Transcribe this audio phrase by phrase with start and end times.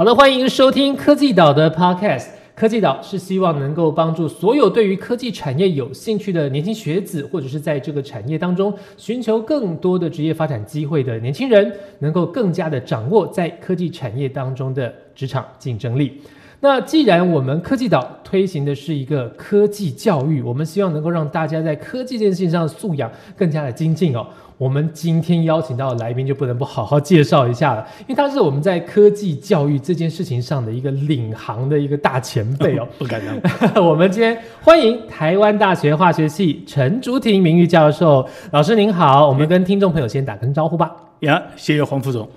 [0.00, 2.28] 好的，欢迎收听科技岛的 Podcast。
[2.54, 16.22] 科技岛是希望能够帮助所有对于科技产业有兴趣的年轻学子，或者是在这个产业当中寻求更多的职业发展机会的年轻人，能够更加的掌握在科技产业当中的职场竞争力。
[16.62, 24.26] 那既然我们科技岛推行的是一个科技教育，我们希望能够让大家在科技这件事情上的素养更加的精进哦。
[24.58, 32.86] 我们今天邀请到的来宾就不能不好好介绍一下了，因为他是我们在科技教育这件事情上的一个领航的一个大前辈哦。
[32.98, 33.40] 不敢当。
[33.82, 40.94] 我们今天欢迎台湾大学化学系陈竹婷名誉教授老师您好，我们跟听众朋友先打声招呼吧。
[41.20, 42.28] 呀，谢谢黄副总。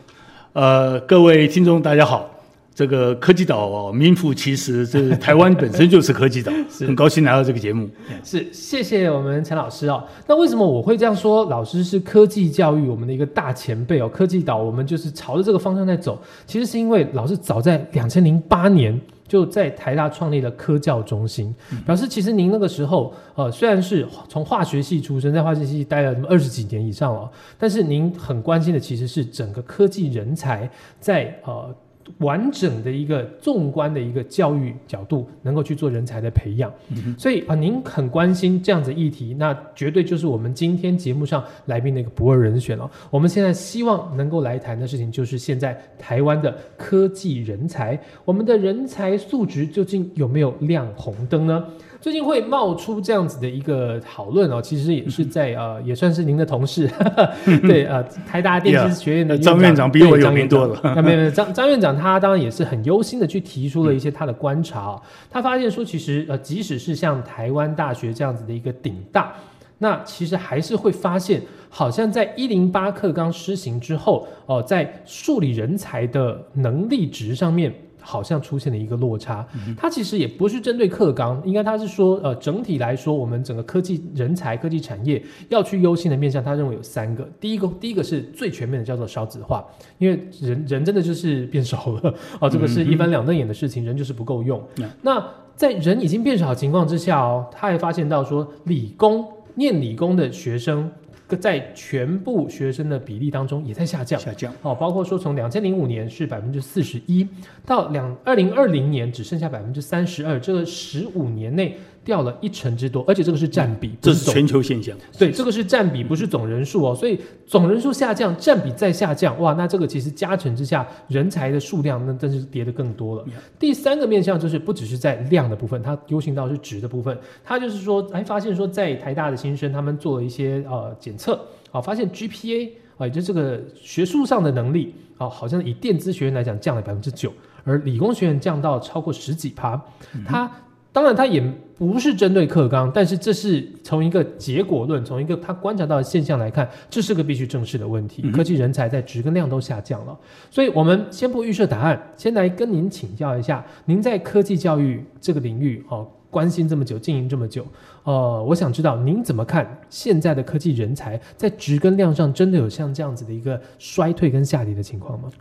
[0.53, 2.32] 呃，各位听众大家好。
[2.75, 7.87] 这个科技岛哦，名副其实，这台湾本身就是科技岛， 很高兴来到这个节目。
[8.23, 10.03] 是，谢谢我们陈老师哦。
[10.27, 11.45] 那为什么我会这样说？
[11.45, 14.09] 老师是科技教育我们的一个大前辈哦。
[14.09, 16.19] 科技岛我们就是朝着这个方向在走。
[16.47, 21.53] 其实是因为老师早在两千零八年就在台大创立了科教中心，
[21.85, 30.67] 表示其实您那个时候呃虽然是从化学系出身，在化学系待了二十几年以上了，但是您很关心的其实是整个科技人才
[30.99, 31.71] 在呃。
[32.19, 36.71] 完整的一个纵观的一个教育角度，能够去做人才的培养，
[37.17, 42.89] 所以啊，您很关心这样子议题，那绝对就是我们今天节目上来宾的一个不二人选了。
[43.09, 51.65] 我们现在希望能够来谈的事情，就是现在台湾的科技人才，我们的人才素质究竟有没有亮红灯呢？
[52.03, 56.85] 最近会冒出这样子的一个讨论哦，其实也是在呃， 也算是您的同事，
[57.63, 60.77] 对呃，台大电机学院的 张院长比我有名多了。
[60.83, 69.33] 那没有没有，张张院长他当然也是很忧心的去提出了一些他的观察，他发现说，其实呃，即使是像台湾大学这样子的一个顶大，
[69.77, 77.73] 那其实还是会发现，好像在一零八课纲施行之后，哦，在数理人才的能力值上面。
[78.03, 79.47] 好像出现了一个落差，
[79.77, 87.27] 它其实也不是针对课纲，应该他是说，呃，整体来说，我们整个科技人才、科技产业要去优先的面向，他认为有三个。
[87.39, 89.65] 第一个，第一个是最全面的，叫做少子化，
[89.97, 94.61] 因为人人真的就是变少了， 哦，这个是一翻两瞪眼的事情，人就是不够用。
[95.01, 95.25] 那
[95.55, 99.25] 在人已经变少的情况之下哦，他还发现到说，理工
[99.55, 100.91] 念理工的学生。
[101.35, 107.27] 在全部学生的比例当中也在下降，下降哦，包括说从两千零五年是百分之四十一，
[107.65, 111.77] 到两二零二零年只剩下百分之三十二，这个十五年内。
[112.03, 114.95] 掉了一成之多，而且这个是占比，这是全球现象。
[115.17, 116.93] 对，这个是占比，不是总人数哦。
[116.93, 123.25] 所以总人数下降，占比再下降，哇，那这个其实加成之下，人才的数量那真是跌得更多了。
[123.57, 131.39] 第三个面向就是不只是在量的部分，它优行到是值的部分，它就是说，哎，发现说在台大的新生他们做了一些呃检测，
[131.71, 137.31] 啊，发现 GPA 啊，也就这个学术上的能力啊，好像以电子学院来讲降了百分之九，
[137.63, 139.81] 而理工学院降到超过十几趴，
[140.27, 140.51] 它。
[140.93, 141.41] 当然，它也
[141.75, 148.21] 不是针对课纲，但是这是从一个结果论，从一个他观察到的现象来看，这是个必须正视的问题。
[148.29, 150.15] 科技人才在值跟量都下降了，
[150.51, 157.65] 所以我们先不预设答案，先来跟您请教一下，您在科技教育这个领域哦，关心这么久，经营这么久，
[158.03, 165.31] 呃，我想知道您怎么看现在的科技人才在值跟量上真的有像这样子的一个衰退跟下跌的情况吗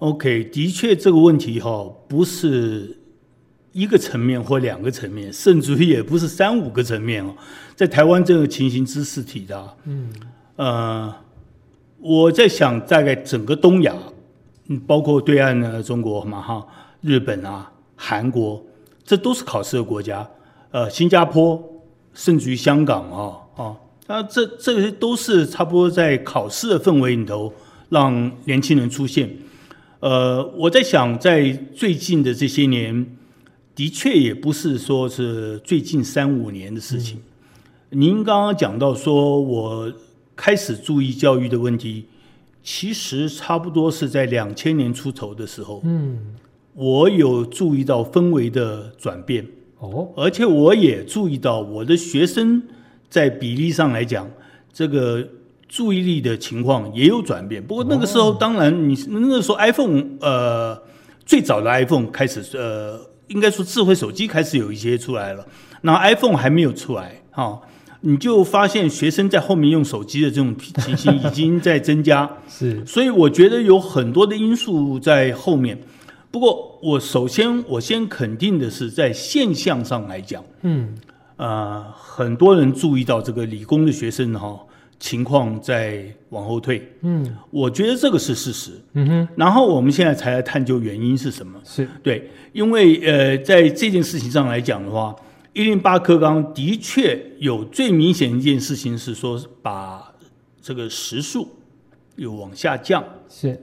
[0.00, 2.98] ？OK，的确这个问题哈不是。
[3.74, 7.34] 一个层面或两个层面，甚至于也不是三五个层面哦，
[7.74, 10.08] 在台湾这个情形之四体的，嗯，
[10.54, 11.12] 呃，
[11.98, 13.92] 我在想，大概整个东亚，
[14.68, 16.64] 嗯，包括对岸的中国嘛哈，
[17.00, 18.64] 日本啊，韩国，
[19.04, 20.24] 这都是考试的国家，
[20.70, 21.60] 呃，新加坡，
[22.14, 27.52] 甚至于香港啊，啊，那这这些都是差不多在考试的氛围里头
[27.88, 29.28] 让年轻人出现，
[29.98, 33.04] 呃，我在想，在最近的这些年。
[33.74, 37.20] 的确也不是说是最近三五年的事情。
[37.90, 39.92] 您刚刚讲到说，我
[40.36, 42.04] 开始注意教育的问题，
[42.62, 45.82] 其实差不多是在两千年出头的时候。
[45.84, 46.18] 嗯，
[46.74, 49.44] 我有注意到氛围的转变。
[49.78, 52.62] 哦，而且我也注意到我的学生
[53.08, 54.30] 在比例上来讲，
[54.72, 55.28] 这个
[55.68, 57.60] 注意力的情况也有转变。
[57.60, 60.80] 不过那个时候，当然你那个时候 iPhone 呃
[61.26, 63.00] 最早的 iPhone 开始呃。
[63.28, 65.46] 应该说，智慧手机开始有一些出来了，
[65.82, 67.60] 那 iPhone 还没有出来哈，
[68.00, 75.78] 你就发现学生在后面用手机的这种情形已经在增加， 是，所以我觉得有很多的因素在后面。
[76.30, 80.92] 不过，我首先我先肯定的是，在现象上来讲，嗯，
[81.36, 84.58] 呃，很多人注意到这个理工的学生哈，
[85.04, 86.82] 情况在往后退。
[87.02, 88.70] 嗯我觉得这个是事实。
[88.94, 91.60] 嗯哼，然后我们现在才来探究原因是什么。
[91.62, 95.14] 是对，因为呃，在这件事情上来讲的话，
[95.52, 100.10] 一零八课纲的确有最明显一件事情是说，把
[100.62, 101.50] 这个时速
[102.16, 103.04] 有往下降。
[103.28, 103.60] 是，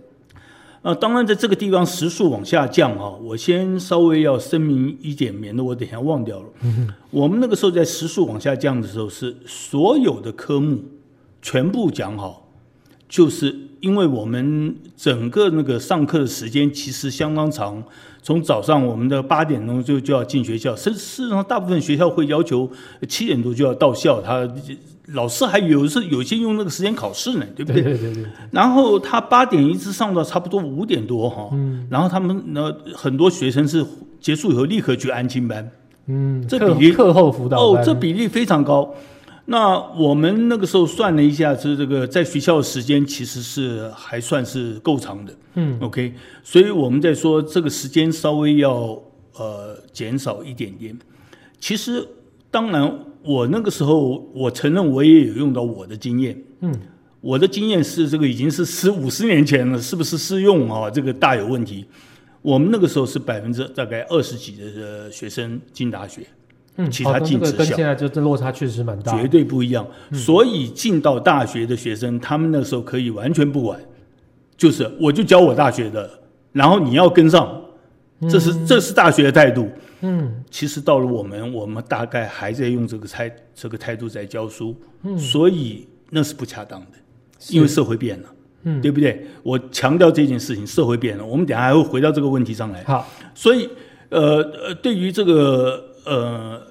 [0.83, 6.45] 呃，当然在这个地方时速往下降啊，我先稍微要声明一点，免得我等一下忘掉了。
[6.61, 10.77] 嗯我们那个时候在时速往下降的时候，是所有的科目
[11.41, 12.49] 全部讲好，
[13.09, 17.83] 就是因为我们整个那个上课的时间其实相当长，
[18.21, 22.69] 从早上我们的八点钟就就要进学校，事事实上大部分学校会要求
[23.09, 24.47] 七点多就要到校，他
[25.13, 27.81] 老师还有是有些用那个时间考试呢，对不对？
[27.81, 33.83] 对对对，然后他八点一直上到差不多五点多哈，嗯，然后他们呢很多学生是
[34.19, 35.69] 结束以后立刻去安亲班，
[36.05, 38.93] 嗯，课这比例课后辅导哦，这比例非常高。
[39.45, 49.01] 那我们那个时候算了一下，是这个在学校的时间其实是还算是够长的，嗯，OK，所以我们在说这个时间稍微要
[49.33, 50.97] 呃减少一点点。
[51.59, 52.07] 其实
[52.49, 56.73] 当然，我那个时候我承认我也有用到我的经验，嗯，
[57.19, 60.89] 我的经验是这个已经是十五十年前了，是不是适用啊？
[60.89, 61.85] 这个大有问题。
[62.41, 66.25] 我们那个时候是百分之大概二十几的呃学生进大学，
[66.77, 69.85] 嗯，其他好那这个禁止校跟现在就这落差确实蛮大，绝对不一样。
[70.13, 73.79] 所以进到大学的学生，他们那时候可以完全不管，
[74.55, 76.09] 就是我就教我大学的，
[76.53, 77.61] 然后你要跟上，
[78.29, 79.69] 这是这是大学的态度。
[80.01, 80.43] 嗯。
[80.49, 85.17] 其实到了我们，我们大概还在用这个态这个态度在教书，嗯。
[85.17, 86.97] 所以那是不恰当的，
[87.49, 88.29] 因为社会变了，
[88.63, 89.25] 嗯，对不对？
[89.43, 92.83] 我强调这件事情，社会变了，我们等下还会回到这个问题上来。
[92.83, 93.69] 好，所以，
[94.09, 96.61] 呃呃，对于这个呃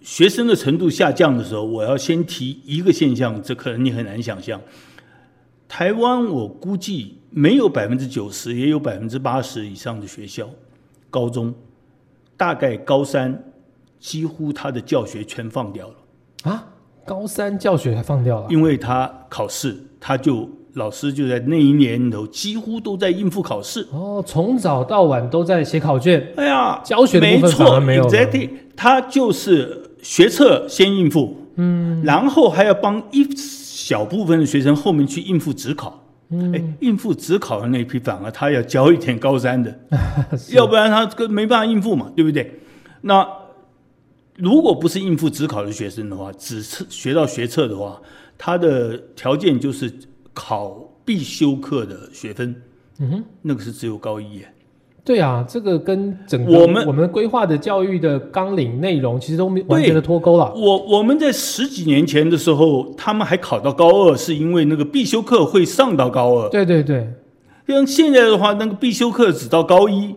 [0.00, 4.60] 学生的程度下降的时候，我要先提一个现象，这可能你很难想象。
[5.68, 10.48] 台湾我估计没有百分之九十，也有百分之八十以上的学校，
[11.10, 11.52] 高中
[12.36, 13.52] 大概高三
[13.98, 15.94] 几乎他的教学全放掉了，
[16.44, 16.68] 啊，
[17.04, 23.86] 高三教学还放掉了，因为他考试，他就老师就在那一年里头几乎都在应付考试。
[23.92, 28.08] 哦，从早到晚都在写考卷，哎呀，教学的部分没错反而没有
[28.76, 36.02] 他就是学测先应付，嗯，然后还要帮一小部分的学生后面去应付职考。
[36.28, 39.72] 嗯，哎，应付职考的那批，反而他要教一点高三的，
[40.52, 42.60] 要不然他跟没办法应付嘛，对不对？
[43.02, 43.26] 那
[44.36, 47.98] 如果不是应付职考的学生的话，只是学到学测的话，
[48.36, 49.90] 他的条件就是
[50.36, 52.54] 考必修课的学分，
[53.00, 54.52] 嗯哼，那个是只有高一耶。
[55.02, 60.52] 对啊，这个跟整个我们我们规划的教育的纲领内容其实都没完全的脱钩了。
[60.54, 66.48] 我我们在十几年前的时候，他们还考到高二，是因为那个必修课会上到高二。
[66.50, 67.08] 对对对，
[67.68, 70.14] 像现在的话，那个必修课只到高一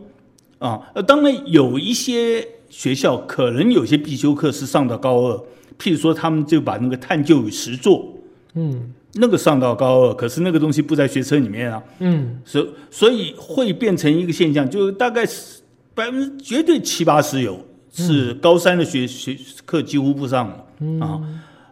[0.57, 0.81] 啊。
[0.95, 5.37] 呃，当然有一些学校可能有些必修课是上到高二，
[5.77, 8.07] 譬如说他们就把那个探究与实作
[8.55, 11.81] 嗯那个上到高二，可是那个东西不在学车里面啊。
[11.99, 15.61] 嗯，所所以会变成一个现象，就大概是
[15.95, 17.59] 百分之绝对七八十有
[17.91, 19.35] 是高三的学学
[19.65, 21.19] 课几乎不上了、啊，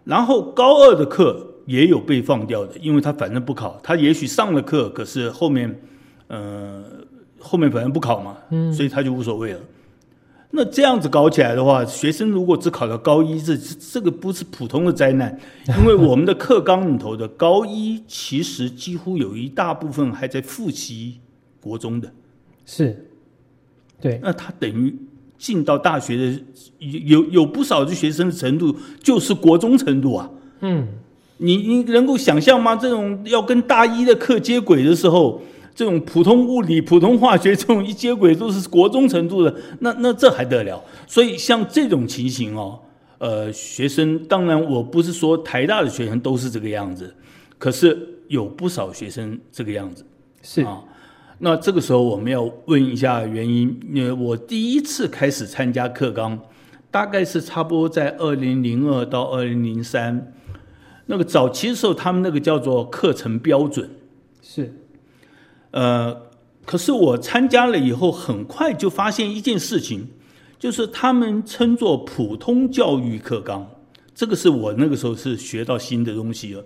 [0.04, 5.80] 然后高二的课也有被放掉的，因为他反正不考，他也许上了课，可是后面
[6.28, 6.84] 呃
[7.40, 8.38] 后面反正不考嘛，
[8.74, 9.60] 所以他就无所谓了。
[10.52, 15.38] 那这样子搞起来的话，学生如果只考到高一，这这个不是普通的灾难，
[15.80, 21.20] 因为我们的课纲里头的高一，其实几乎有一大部分还在复习
[21.60, 22.12] 国中的，
[22.66, 23.10] 是，
[24.00, 24.96] 对，那他等于
[25.38, 26.42] 进到大学的
[26.80, 30.30] 有有有不少的学生的程度就是国中程度啊。
[30.62, 30.88] 嗯，
[31.38, 32.76] 你你能够想象吗？
[32.76, 35.42] 这种要跟大一的课接轨的时候，
[35.78, 40.84] 这种普通物理、普通化学这种一接轨都是国中程度的，那那这还得了？
[41.06, 42.80] 所以像这种情形哦，
[43.20, 47.14] 呃，学生当然我不是说台大的学生都是这个样子，
[47.60, 47.96] 可是
[48.28, 50.04] 有不少学生这个样子。
[50.42, 50.84] 是，啊。
[51.38, 53.80] 那这个时候我们要问一下原因。
[53.94, 56.40] 因为我第一次开始参加课纲，
[56.90, 60.34] 大概是差不多在二零零二到二零零三。
[61.06, 63.88] 那个早期的时候，他们那个叫做课程标准。
[64.42, 64.74] 是，
[65.78, 66.24] 呃，
[66.66, 70.08] 可是我参加了以后，很快就发现一件事情，
[70.58, 73.70] 就是他们称作普通教育课纲。
[74.16, 76.64] 这个是我那个时候是学到新的东西了。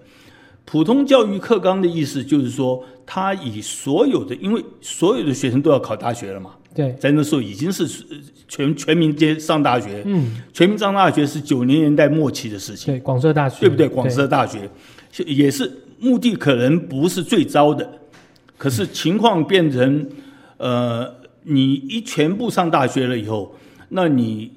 [0.63, 12.94] 普通教育课纲的意思就是说，他以所有的，因为所有的学生都要考大学了嘛，对，在那时候已经是呃全全民皆上大学，嗯，全民上大学是九零年代末期的事情。
[12.94, 13.89] 对，广设大学，对不对？
[13.89, 14.70] 广设大学，
[15.25, 18.00] 也是目的可能不是最糟的，
[18.62, 20.08] 可是情况变成
[20.58, 21.12] 呃，
[21.46, 23.56] 你一全部上大学了以后，
[23.89, 24.51] 那你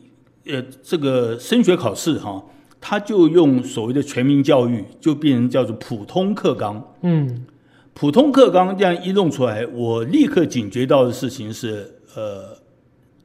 [0.44, 2.44] 呃这个升学考试哈，
[2.78, 6.94] 他就用所谓的全民教育，就变成叫做普通课纲。
[7.00, 7.46] 嗯，
[7.94, 12.54] 普通课纲这样一弄出来，我立刻警觉到的事情是，呃，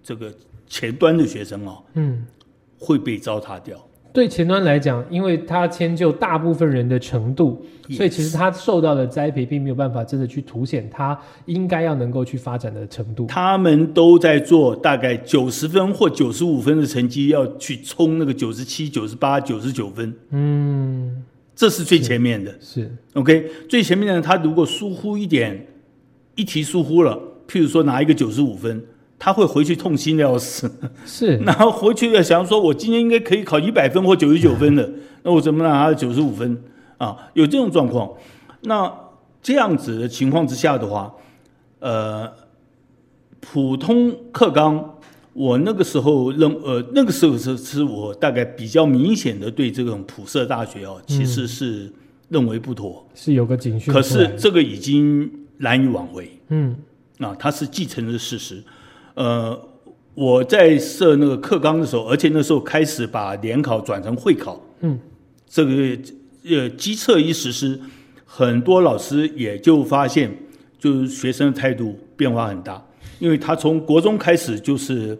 [0.01, 0.33] 这个
[0.65, 2.25] 前端的学生哦，嗯，
[2.79, 3.77] 会被糟蹋掉。
[4.11, 13.27] 对前端来讲，因为它迁就大部分人的程度，所以其实它受到的栽培并没有办法真的去凸显它应该要能够去发展的程度。
[13.27, 21.23] 他们都在做大概九十分或九十五分的成绩，要去冲那个九十七、九十八、九十九分，嗯，
[21.55, 22.55] 这是最前面的。
[22.59, 25.67] 是，OK，最前面的他如果疏忽一点，
[26.35, 28.83] 一题疏忽了，譬如说拿一个九十五分，
[29.19, 30.71] 他会回去痛心的要死，
[31.05, 34.89] 是， 然后回去要想说，我今天应该可以考一百分或九十九分的，
[35.23, 36.63] 那我怎么拿九十五分
[36.97, 37.17] 啊？
[37.33, 38.09] 有这种状况，
[38.61, 38.91] 那
[39.43, 41.13] 这样子的情况之下的话，
[41.79, 42.31] 呃，
[43.41, 44.97] 普通课纲，
[45.33, 51.91] 我那个时候认，呃，那个时候是是我大概比较明显的对这种普设大学哦，其实是
[52.29, 53.05] 认为不妥。
[53.13, 54.01] 是有个警讯可。
[54.01, 56.75] 是这个已经难以挽回嗯
[57.19, 58.63] 啊，它是继承的事实。
[59.19, 59.67] 呃，
[60.13, 64.97] 我在设那个课纲的时候，而且那时候开始把联考转成会考，嗯，
[65.45, 65.97] 这个
[66.45, 67.77] 呃机测一实施，
[68.25, 70.33] 很多老师也就发现，
[70.79, 72.81] 就是学生的态度变化很大，
[73.19, 75.17] 因为他从国中开始就是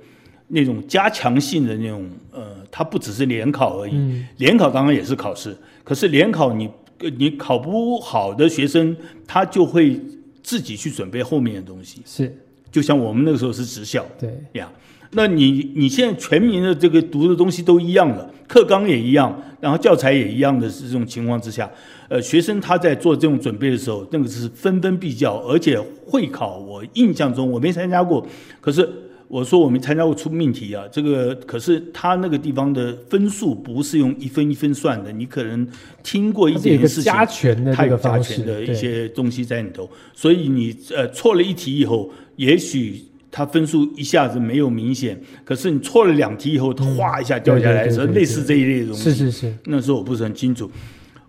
[0.47, 4.25] 那种加强性的那种，呃，它不只是联考而已，嗯。
[4.37, 5.53] 联考当然也是考试，
[5.83, 8.95] 可是联考你呃你考不好的学生，
[9.27, 9.99] 他就会
[10.41, 12.33] 自己去准备后面的东西，是，
[12.71, 14.71] 就像我们那个时候是职校对，呀。
[15.11, 21.67] 那你你现在全民的这个读的东西都一样了，课纲也一样，然后教材也一样的是这种情况之下，
[22.07, 28.23] 呃，学生他在做这种准备的时候，那个是分分必较，而且会考，我印象中我没参加过，
[28.61, 28.87] 可是
[29.29, 35.67] 我说我没参加过出命题啊，这个可是他那个地方的分数不是用一分一分算的，你可能
[36.01, 49.03] 听过一点事情，加权的它有加权的一些东西在里头，所以你呃错了一题以后，也许他分数一下子没有明显，可是你错了两题以后，它哗一下掉下来的时候，对对对对类似这一类的东西。
[49.11, 50.67] 是是是，那时候我不是很清楚，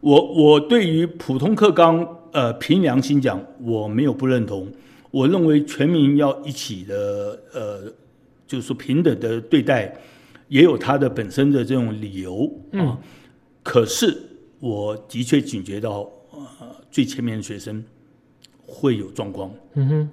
[0.01, 4.67] 我我对于普通课纲，呃，凭良心讲，我没有不认同。
[5.11, 7.93] 我认为全民要一起的，呃，
[8.47, 9.97] 就是说平等的对待，
[10.49, 12.99] 也有它的本身的这种理由啊。
[13.63, 14.17] 可是
[14.59, 17.85] 我的确警觉到，呃，最前面的学生
[18.65, 19.53] 会有状况。
[19.75, 20.11] 嗯哼，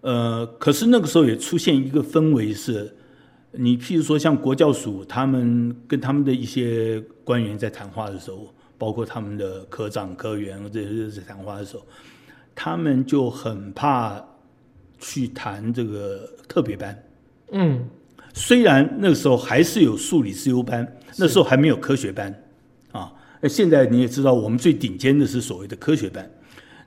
[0.00, 2.94] 呃，可是那个时候也出现一个氛围是，
[3.52, 11.86] 你譬如说像国教署，他们跟他们的一些官员在谈话的时候，包括他们的科长、科员这些在谈话的时候，
[12.62, 14.22] 他们就很怕
[14.98, 17.04] 去谈这个特别班。
[17.52, 17.88] 嗯，
[18.34, 20.86] 虽然那个时候还是有数理自由班，
[21.16, 22.30] 那时候还没有科学班
[22.92, 23.10] 啊。
[23.40, 26.30] 那现在你也知道，我们最顶尖的是所谓的科学班。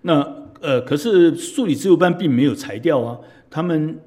[0.04, 0.22] 那
[0.62, 3.18] 呃，可是数理自由班并没有裁掉啊，
[3.50, 4.00] 他们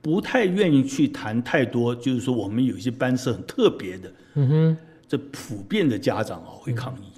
[0.00, 7.12] 不太愿意去谈太多，就是说我们有一些班是很特别的，嗯哼，这普遍的家长啊会抗议。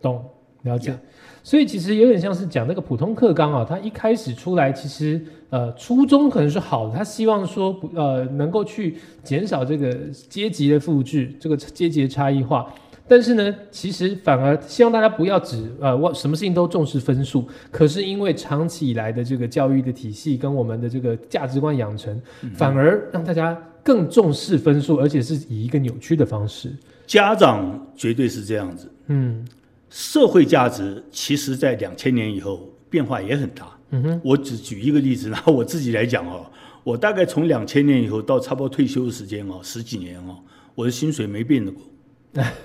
[0.00, 0.24] 懂
[0.68, 0.96] 了解。
[1.42, 9.94] 所以其实有点像是讲那个普通课纲啊，他一开始出来，其实呃初衷可能是好的，他希望说不呃能够去减少这个
[10.28, 12.70] 阶级的复制，这个阶级的差异化。
[13.10, 22.20] 但是呢，其实反而希望大家不要只呃我什么事情都重视分数，可是因为长期以来的这个教育的体系跟我们的这个价值观养成，
[22.52, 26.70] 反而让大家更重视分数，而且是以一个扭曲的方式。
[27.06, 29.42] 家长绝对是这样子，嗯
[29.90, 33.76] 社会价值其实在两千年以后变化也很大。
[33.90, 36.44] 嗯哼，我只举一个例子，拿我自己来讲哦，
[36.84, 40.36] 我大概从两千年以后到差不多退休的时间哦，十几年哦，
[40.74, 41.74] 我的薪水没变过。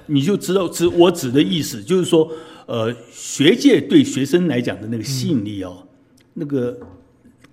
[0.05, 2.29] 你就知道，指我指的意思就是说，
[2.67, 5.87] 呃，学界对学生来讲的那个吸引力哦，
[6.33, 6.77] 那个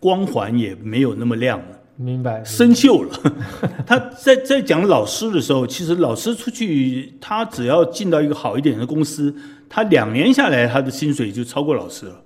[0.01, 1.81] 光环也没有那么亮了。
[1.97, 2.43] 明白。
[2.45, 3.35] 生锈了。
[3.87, 9.35] 他在在讲老师的时候，其实老师出去，他只要进到一个好一点的公司，
[9.71, 12.23] 他两年下来，他的薪水就超过老师了。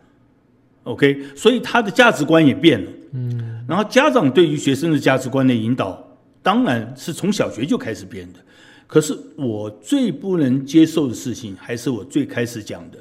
[0.82, 2.90] OK，所以他的价值观也变了。
[3.12, 6.02] 嗯，然后家长对于学生的价值观的引导，
[6.42, 8.40] 当然是从小学就开始变的。
[8.86, 12.98] 可是我最不能接受的事情，还是我最开始讲的。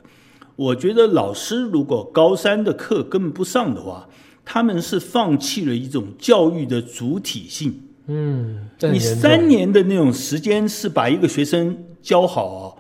[0.55, 4.07] 我觉得老师如果高三的课跟不上的话，
[4.45, 7.81] 他们是放弃了一种教育的主体性。
[8.07, 12.75] 嗯，你三年的那种时间是把一个学生教好哦，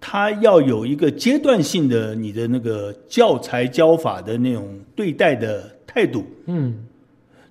[0.00, 6.24] 他要有一个阶段性的你的那个教材教法的那种对待的态度。
[6.46, 6.86] 嗯，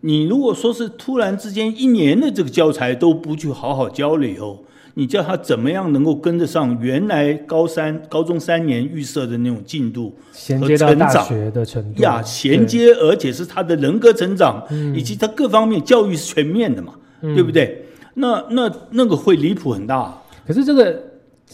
[0.01, 4.65] 你如果说是突然之间一年的这个教材都不去好好教了以后，
[4.95, 12.21] 你叫他怎么样能够跟得上原来高三、高中三年预设的那种进度衔接到大成长学的程度呀？
[12.23, 14.65] 衔接，而且是他的人格成长，
[14.95, 17.85] 以及他各方面教育是全面的嘛，对不对？
[18.15, 20.21] 那那那个会离谱很大。
[20.45, 21.01] 可是这个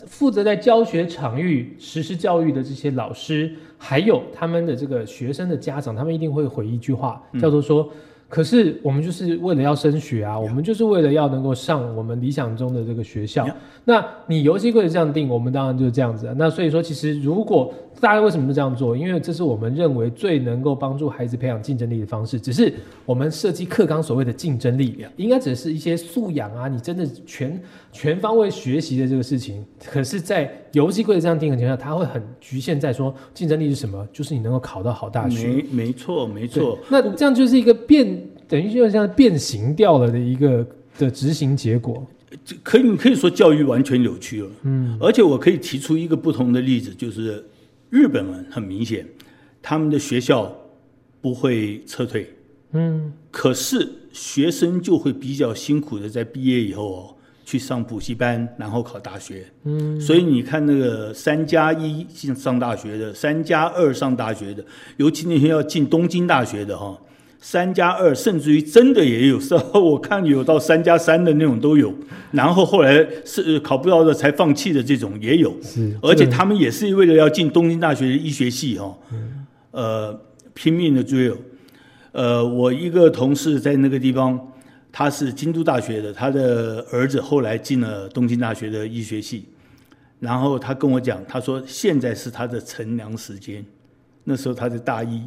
[0.07, 7.89] 负责在教学场域实施教育的这些老师，还有他们的这个学生的家长，他们一定会回一句话，叫做说。
[8.27, 13.47] 可是我们就是为了要升学啊，我们就是为了要能够上我们理想中的这个学校。
[13.85, 16.33] 那你游戏规则这样定，我们当然就是这样子。
[16.35, 17.71] 那所以说，其实如果
[18.01, 18.97] 大家为什么这样做？
[18.97, 22.39] 因为这是我们认为最能够帮助孩子培养竞争力的方式。
[22.39, 22.73] 只是
[23.05, 27.57] 我们设计课纲所谓的竞争力，应该只是一些素养啊，你真的全
[27.95, 29.65] 全方位学习的这个事情。
[29.85, 34.05] 可是，在游戏规则这样定的情况下，它会很局限在说竞争力是什么？
[34.11, 35.47] 就是你能够考到好大学。
[35.47, 36.77] 没没错没错。
[36.89, 38.21] 那这样就是一个变。
[38.47, 40.63] 等于就像变形掉了的一个
[40.99, 42.05] 的执行结果，
[42.61, 44.49] 可以你可以说教育完全扭曲了。
[44.61, 47.43] 嗯，而且我可以提出一个不同的例子，就是
[47.89, 49.03] 日本人很明显，
[49.63, 50.55] 他们的学校
[51.21, 52.29] 不会撤退，
[52.73, 57.14] 嗯，可是学生就会比较辛苦的在毕业以后哦
[57.45, 59.45] 去上补习班，然后考大学。
[59.63, 64.65] 嗯，所以你看那个三加一进上大学的，三加二上大学的，
[64.97, 66.97] 尤其那些要进东京大学的哈。
[67.39, 71.93] 三加二，甚至于真的也有，是 我看有到三加三的那种都有，
[72.31, 78.97] 然后后来是考不到的才放弃的这种也有，是，而且他们也是为了要进东京大学的医学系哈，
[79.69, 80.19] 呃，
[80.55, 81.31] 拼命的追。
[82.13, 84.39] 呃，我一个同事在那个地方，
[84.97, 89.43] 他是京都大学的，他的儿子后来进了东京大学的医学系，
[90.21, 93.65] 然后他跟我讲，他说现在是他的乘凉时间，
[94.23, 95.21] 那时候他在大一。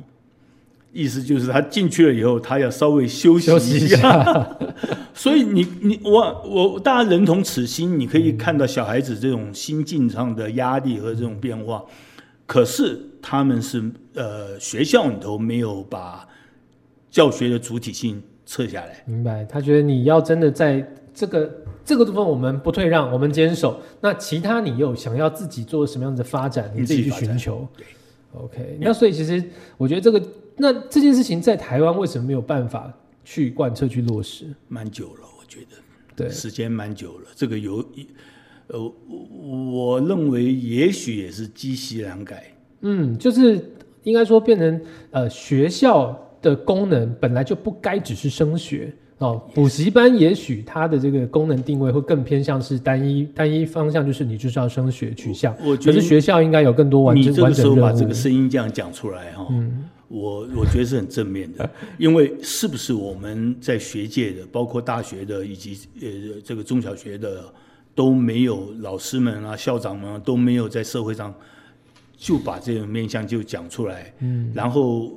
[0.90, 4.56] 意思就是他进去了以后，他要稍微休息一下。
[5.12, 11.84] 所以你你我我大家人同此心，你可以看到小孩子这种心境上的压力和这种变化。
[12.46, 16.26] 可是他们是呃学校里头没有把
[17.10, 19.04] 教学的主体性撤下来。
[19.06, 19.44] 明白？
[19.44, 20.84] 他觉得你要真的在
[21.14, 21.48] 这个
[21.84, 23.80] 这个部分我们不退让，我们坚守。
[24.00, 27.68] 那其他你又想要自己做什么样的发展，你自己去寻求。
[28.32, 29.44] OK，那所以其实
[29.76, 30.20] 我觉得这个。
[30.60, 32.92] 那这件事情在台湾为什么没有办法
[33.24, 34.44] 去贯彻去落实？
[34.66, 35.76] 蛮久了，我觉得，
[36.16, 37.28] 对，时间蛮久了。
[37.36, 37.76] 这个有，
[38.66, 38.92] 呃，
[39.70, 42.52] 我认为也许也是积习难改。
[42.80, 43.70] 嗯，就是
[44.02, 44.80] 应该说变成
[45.12, 55.56] 呃学校的功能本来就不该只是升学哦，补习班也许它的这个功能定位会更偏向是单一单一方向，就是你就是要升学取向。
[55.64, 57.80] 我觉得学校应该有更多完整完整任务。
[57.80, 59.46] 把这个声音这样讲出来哈。
[59.50, 59.84] 嗯。
[60.06, 67.44] 我我觉得是很正面的，因为是不是我们在学界的，包括大学的以及呃这个中小学的，
[67.94, 71.34] 都没有老师们啊、校长们都没有在社会上
[72.16, 75.12] 就把这个面向就讲出来，嗯，然后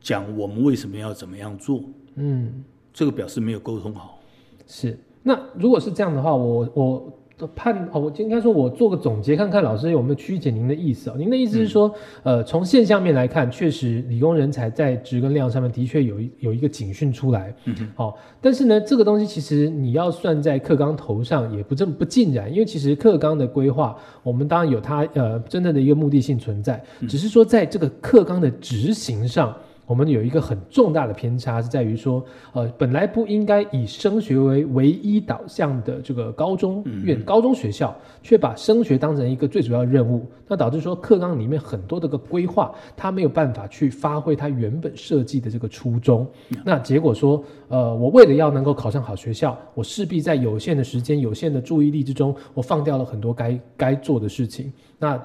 [0.00, 1.82] 讲我们为什么要怎么样做，
[2.16, 4.18] 嗯，这个表示没有沟通好。
[4.66, 7.12] 是，那如果是这样的话，我我。
[7.54, 11.16] 判哦，我应该说，我做个总结，看看老师有没有曲解您的意思啊？
[11.18, 11.90] 您的意思是说，
[12.22, 29.56] 呃，从现象面来看，确实理工人才在值跟量上面的确有一有一个警讯出来，嗯好，但是呢，这个东西其实你要算在课纲头上，也不这么不尽然，因为其实课纲的规划，我们当然有它呃真正的一个目的性存在，只是说在这个课纲的执行上。
[29.90, 46.24] 我们有一个很重大的偏差，是在于说，呃，本来不应该以升学为唯一导向的这个高中院、高中学校，却把升学当成一个最主要任务，那导致说课纲里面很多的个规划，它没有办法去发挥它原本设计的这个初衷。
[46.64, 54.72] 那结果说，呃，我为了要能够考上好学校，我势必在有限的时间、有限的注意力之中，我放掉了很多该该做的事情。
[55.00, 55.20] 那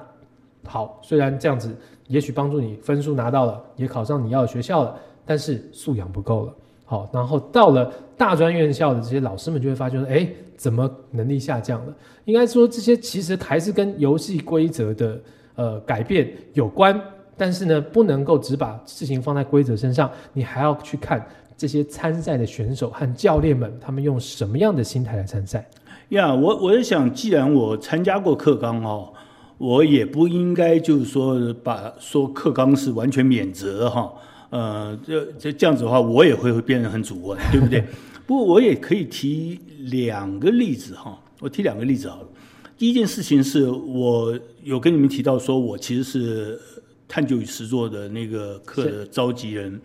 [0.64, 1.72] 好，虽然这样子。
[2.08, 6.54] 也许帮助你分数拿到了，也考上你要的学校了，但是素养不够了。
[6.84, 11.92] 好，然后到了大专院校的这些老师们就会发觉说，哎，怎么能力下降了？
[12.26, 15.20] 应该说这些其实还是跟游戏规则的
[15.56, 17.00] 呃改变有关，
[17.36, 25.68] 但是呢，不能够只把事情放在规则身上，你还要去看这些参赛的选手和教练们他们用什么样的心态来参赛。
[26.10, 29.12] 呀，我我在想，既然我参加过课纲哦。
[29.58, 34.12] 我也不应该就是说把说课纲是完全免责哈，
[34.50, 37.82] 呃，这这这样子的话，我也会会变得很主观，对不对？
[38.26, 42.28] 不过我也可以提两个例子哈，我提两个例子好了。
[42.76, 46.60] 第一件事情是我有跟你们提到，说我其实是
[47.08, 49.80] 探究与实作的那个课的召集人。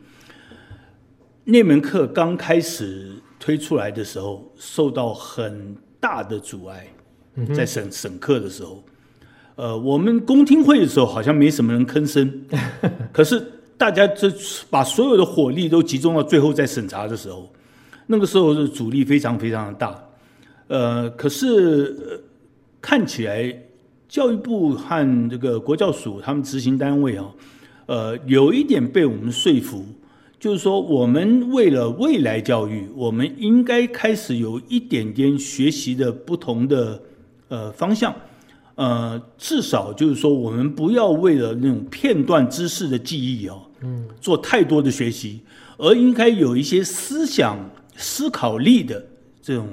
[1.46, 6.88] 那门课刚开始推出来的时候，受到很大的阻碍，
[7.56, 8.84] 在审审课的时候，
[9.62, 12.28] 呃，我们公听会的时候好像没什么人吭声，
[13.14, 13.40] 可是
[13.78, 14.28] 大家这
[14.72, 17.48] 把所有的火力都集中到最后在审查的时候，
[18.08, 20.04] 那个时候的阻力非常非常的大，
[20.68, 22.20] 呃，可是
[22.82, 23.56] 看起来
[24.10, 27.28] 教育部和这个国教署他们执行单位啊，
[27.86, 29.86] 呃，有一点被我们说服。
[30.40, 37.00] 就是说，我们为了未来教育，我们应该开始有一点点学习的不同的
[37.50, 38.12] 呃方向，
[38.76, 45.42] 呃，至少就是说，我们不要为了那种片段知识的记忆哦，嗯，做太多的学习，
[45.78, 47.58] 而应该有一些思想
[47.96, 49.06] 思考力的
[49.42, 49.68] 这种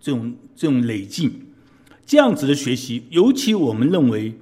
[0.00, 1.46] 这种这种累进，
[2.06, 4.34] 这样子的学习，尤其我们认为，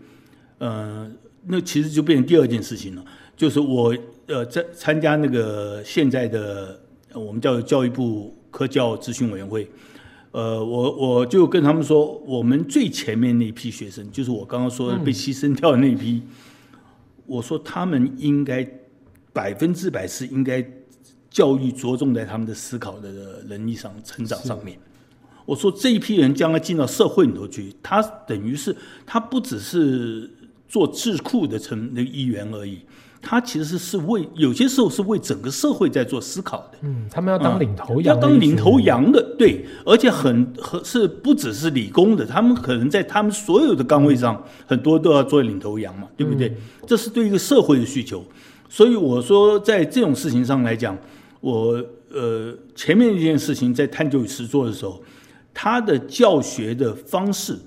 [0.59, 1.11] 呃，
[1.47, 3.05] 那其实就变成第二件事情了，
[3.37, 3.97] 就是我。
[4.29, 6.77] 呃，在参加那个现在的
[7.15, 9.71] 我们叫教育部科教咨询委员会，
[10.37, 16.21] 呃，我我就跟他们说，我们最前面那批学生，就是我刚刚说被牺牲掉的那批，
[17.25, 18.63] 我说他们应该
[19.33, 20.63] 百分之百是应该
[21.31, 24.79] 教育着重在他们的思考的能力上、成长上面。
[25.47, 30.31] 我说这一批人将来进到社会里头去，他等于是他不只是
[30.69, 32.81] 做智库的成的一员而已。
[33.29, 36.79] 他其实是为有些时候是为整个社会在做思考的。
[36.83, 46.57] 嗯，他们要当领头羊，要当领头羊的，对，而且很很是不只是理工的，他们可能在他们所有的岗位上，很多都要做领头羊嘛，对不对？
[46.87, 48.25] 这是对一个社会的需求。
[48.69, 50.97] 所以我说，在这种事情上来讲，
[51.41, 55.03] 我呃前面一件事情在探究与实作的时候，
[55.53, 57.59] 他的教学的方式，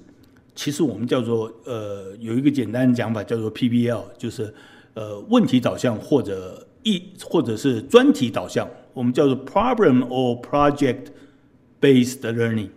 [0.56, 4.54] 其实我们叫做呃有一个简单的讲法叫做 PBL，就是。
[4.94, 11.06] 呃，问题导向或者一或者是专题导向，我们叫做 problem or project
[11.80, 12.70] based learning，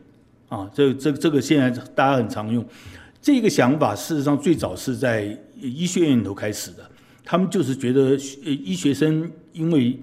[0.48, 2.64] 啊，这这这个现在大家很常用。
[3.20, 6.79] 这个想法事实上最早是在医学院里头开始的，
[7.25, 9.98] 他们就是觉得医学生因为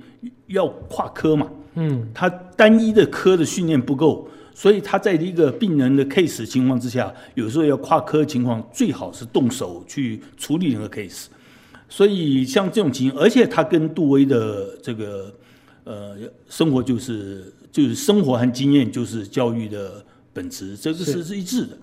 [0.47, 11.25] 要跨科嘛，嗯，他单一的科的训练不够，所以他在一个病人的 case 情况之下，有时候要跨科情况，最好是动手去处理那个 case。
[11.89, 15.33] 所以像这种情形，而且他跟杜威的这个
[15.83, 16.15] 呃
[16.47, 21.75] 生活就是就是生活和经验就是教育的本质，这个是是一致的。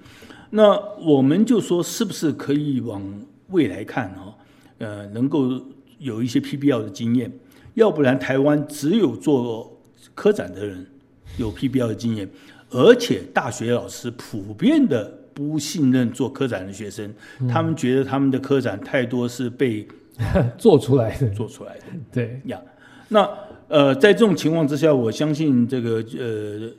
[0.51, 3.03] 那我们就说，是不是可以往
[3.49, 4.33] 未来看啊？
[4.79, 5.61] 呃，能够
[5.99, 7.31] 有一些 PBL 的经验，
[7.75, 9.81] 要不然台湾只有做
[10.15, 10.87] 科展的人
[11.37, 12.31] 有 PBL 的经验，
[12.71, 15.27] 而且大学老师普遍的。
[15.37, 17.13] 不信任做科展的学生，
[17.47, 19.87] 他们觉得他们的科展太多是被
[20.57, 21.85] 做出来的，做出来的。
[22.13, 22.61] 对呀，
[23.09, 23.29] 那
[23.69, 26.71] 呃，在这种情况之下，我相信这个呃，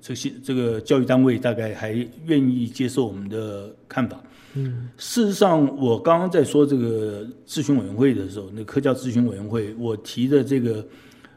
[0.00, 1.92] 这些这个教育单位大概还
[2.26, 4.20] 愿意接受我们的看法。
[4.54, 10.84] 嗯，事实上，我刚刚在说这个咨询委员会的时候，那科教咨询委员会，我提的这个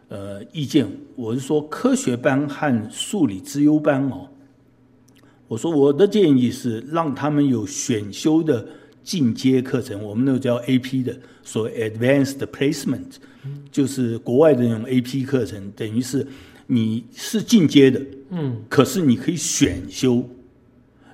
[0.09, 4.27] 呃意见，我是说科学班和数理资优班哦。
[5.47, 8.65] 我说我的建议是让他们有选修的
[9.03, 13.15] 进阶课程，我们那个叫 AP 的，所谓 Advanced Placement，
[13.71, 16.25] 就是国外的那种 AP 课程，等于是
[16.67, 20.27] 你是进阶的，嗯，可是你可以选修。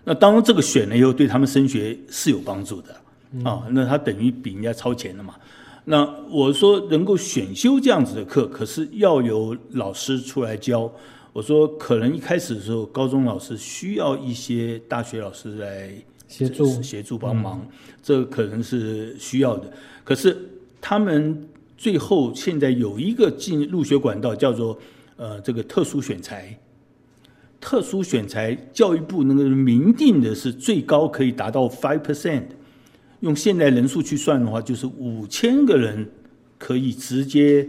[0.05, 2.95] 那当然这个选了以后，对他们升学是有帮助的
[3.43, 3.67] 啊。
[3.71, 5.35] 那他等于比人家超前了嘛。
[5.85, 10.91] 那我说能够选修这样子的课，可是要有老师出来教。
[11.31, 15.91] 我说，可能一开始的时候，高中老师需要一些大学老师来
[16.29, 16.81] 协助。
[16.81, 17.67] 协助帮忙，
[18.01, 19.69] 这可能是需要的。
[20.05, 20.37] 可是
[20.79, 21.45] 他们
[21.77, 24.79] 最后现在有一个进入学管道，叫做
[25.17, 26.57] 呃这个特殊选材。
[27.59, 32.43] 特殊选材，教育部那个明定的是最高可以达到 five percent，
[33.19, 36.09] 用现在人数去算的话，就是五千个人
[36.57, 37.67] 可以直接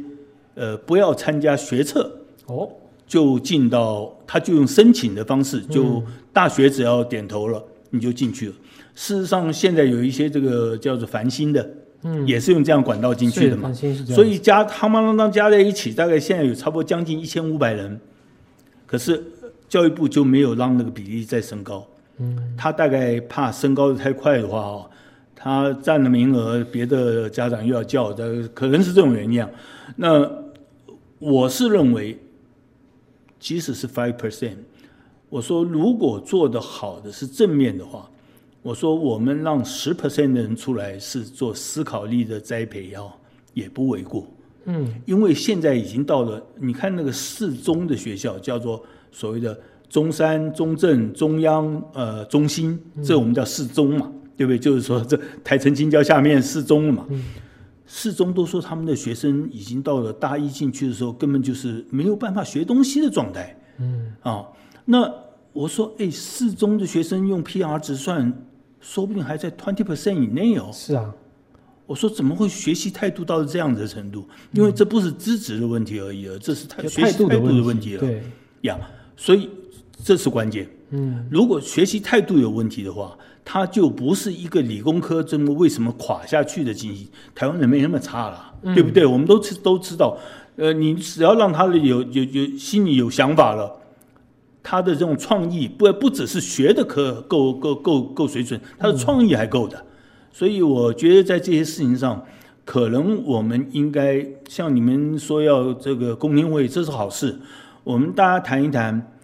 [0.54, 2.20] 呃不要参加学测。
[2.46, 2.70] 哦。
[3.10, 6.00] 就进到，他就用申请的方式，就
[6.32, 8.54] 大学只要点头了，你就进去了。
[8.94, 11.70] 事实上，现在有一些这个叫做繁星的，
[12.02, 13.72] 嗯，也是用这样管道进去的嘛。
[13.72, 18.00] 所以加夯夯当当加在一起，大概现在有差不多将近一千五百人。
[18.86, 19.22] 可是
[19.68, 21.86] 教育部就没有让那个比例再升高。
[22.18, 24.90] 嗯，他大概怕升高的太快的话哦，
[25.34, 29.42] 他占了名额，别的家长又要叫，的，可能是这种原因。
[29.42, 29.48] 啊。
[29.96, 30.30] 那
[31.18, 32.18] 我是认为。
[33.42, 34.56] 即使是 five percent，
[35.30, 38.10] 我说如果做得好的是正面的话，
[38.60, 43.10] 我说我们让十 percent 的人出来是做思考力的栽培哦，
[43.54, 44.26] 也不为过。
[44.66, 54.58] 嗯，因为现在已经到了，你看那个四中的学校叫做所谓的中山、中正、中央、呃中心，这我们叫四中嘛，对不对？
[54.58, 57.06] 就是说这台城青椒下面四中了嘛。
[57.86, 63.56] 四中都说他们的学生已经到了大一进去的时候，根本就是没有办法学东西的状态。
[63.78, 64.44] 嗯，啊，
[64.84, 65.12] 那
[65.52, 68.32] 我说，哎，四中的学生用 PR 值算，
[68.80, 70.70] 说不定还在 twenty percent 以内哦。
[70.72, 71.12] 是啊，
[71.86, 74.24] 我说怎么会学习态度到了这样的程度？
[74.52, 78.00] 因为这不是资质的问题而已了，这是态学习态度的问问题了。
[78.00, 78.22] 对，
[78.62, 78.78] 呀，
[79.16, 79.50] 所以
[80.02, 80.68] 这是关键。
[80.90, 87.08] 嗯，如果学习态度有问题的话，他就不是一个理工科这么为什么垮下去的经济。
[87.34, 89.04] 台湾人没那么差了，对不对？
[89.06, 90.16] 我们都知都知道，
[90.56, 93.79] 呃，你只要让他有有有心里有想法了，
[94.62, 99.84] 他的这种创意不不只是学的可够够够够水准，他的创意还够的。
[100.32, 102.24] 所以我觉得在这些事情上，
[102.64, 107.38] 可能我们应该像你们说要这个公听会，这是好事。
[107.84, 109.14] 我们大家谈一谈。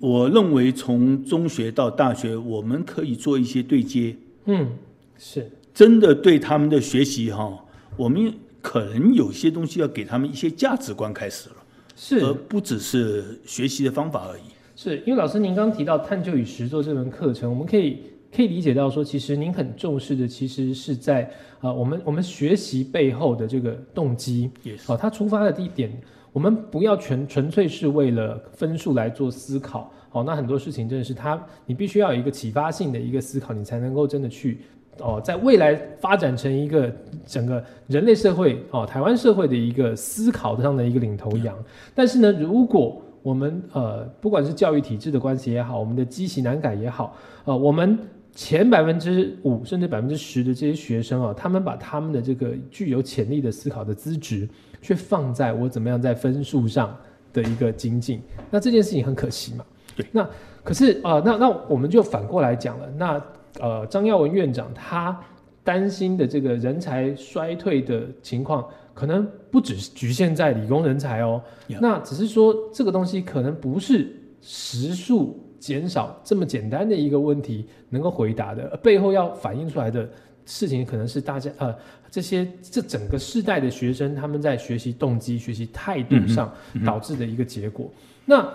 [0.00, 4.68] 我认为从中学到大学，我们可以做一些对接，嗯，
[5.16, 7.64] 是真的对他们的学习哈，
[7.96, 11.56] 我们可能有些东西要给他们一些价值观开始了，
[11.96, 14.42] 是而不只是学习的方法而已。
[14.76, 18.00] 是因为老师您刚提到探究与实作这门课程，我们可以
[18.34, 21.22] 可以理解到说，其实您很重视的其实是在
[21.60, 25.90] 啊、呃我们我们学习背后的这个动机，也是好、它出发的地点，
[26.32, 34.58] 我们不要全纯粹是为了分数来做思考，好、那很多事情真的是它，你必须要有一个启发性的一个思考，你才能够真的去。
[35.00, 36.88] 哦，在未来发展成一个
[37.26, 41.56] 整个人类社会哦，台湾社会的一个思考上的一个领头羊。
[41.96, 47.98] 但是呢，如果我们呃，不管是教育体制的关系也好，我们的积习难改也好，呃，我们
[48.32, 54.46] 前百分之五甚至百分之十的这些学生啊，他们把他们的这个具有潜力的思考的资质，
[54.82, 56.94] 却放在我怎么样在分数上
[57.32, 59.64] 的一个精进，那这件事情很可惜嘛。
[59.96, 60.28] 对，那
[60.62, 63.22] 可是啊、呃那那我们就反过来讲了，那
[63.58, 65.18] 呃，张耀文院长他
[65.62, 71.42] 担心的这个人才衰退的情况，可能不只是局限在理工人才哦。
[71.80, 80.08] 那只是说这个东西可能不是时数减少这么简单的一个问题能够回答的，而背后要反映出来的
[80.46, 81.74] 事情，可能是大家呃
[82.10, 86.52] 这些这整个世代的学生他们在学习动机、学习态度上
[86.84, 87.90] 导致的一个结果。
[88.24, 88.46] 那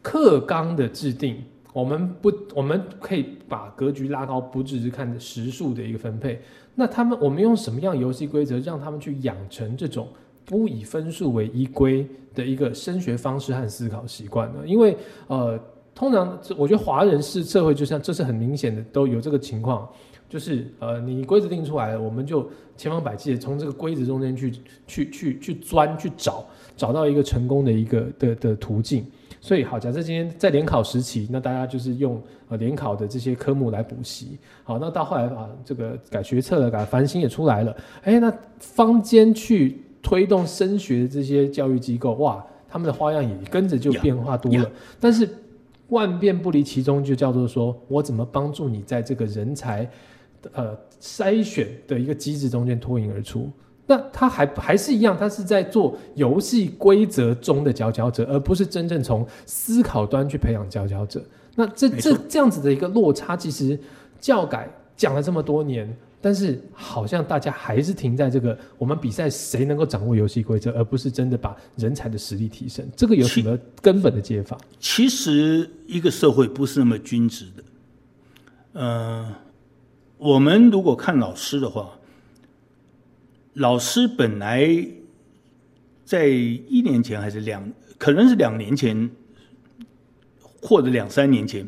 [0.00, 1.36] 课纲的制定，
[1.72, 6.40] 我们不，我们可以把格局拉高，不只是看时数的一个分配。
[6.78, 10.06] 那他们，我们用什么样游戏规则让他们去养成这种
[10.44, 14.60] 不以分数为依归的一个升学方式和思考习惯呢？
[14.64, 15.58] 因为呃，
[15.92, 19.88] 通常我觉得华人是社会，就像这是很明显的都有这个情况，
[20.28, 24.52] 就是呃，你规则定出来了，我们就千方百计的从这个规则中间去
[24.86, 29.04] 去去去钻去找，找到一个成功的一个的的途径。
[29.48, 34.36] 所以好，假设今天在联考时期，那大家就是用呃联考的这些科目来补习。
[34.62, 37.74] 好，那到后来啊，这个改学测了，改繁星也出来了。
[38.02, 44.70] 哎，那坊间去推动升学的这些教育机构，哇，他们的花样也跟着就变化多了。
[45.00, 45.26] 但是
[45.88, 49.88] 万变不离其宗，就叫做说我怎么帮助你在这个人才
[50.52, 53.50] 呃筛选的一个机制中间脱颖而出。
[53.90, 61.24] 那他还还是一样，他是在做游戏规则中的佼佼者，而不是真正从思考端去培养佼佼者。
[61.56, 63.80] 那这这这样子的一个落差，其实
[64.20, 72.86] 教改讲了这么多年，但是好像大家还是停在这个我们比赛谁能够掌握游戏规则，而不是真的把人才的实力提升。
[72.94, 74.58] 这个有什么根本的解法？
[74.78, 77.64] 其实一个社会不是那么均值的。
[78.74, 79.34] 呃，
[80.18, 81.97] 我们如果看老师的话，
[83.58, 84.66] 老师本来
[86.04, 89.10] 在一年前还是两，可能是两年前
[90.60, 91.66] 或者两三年前，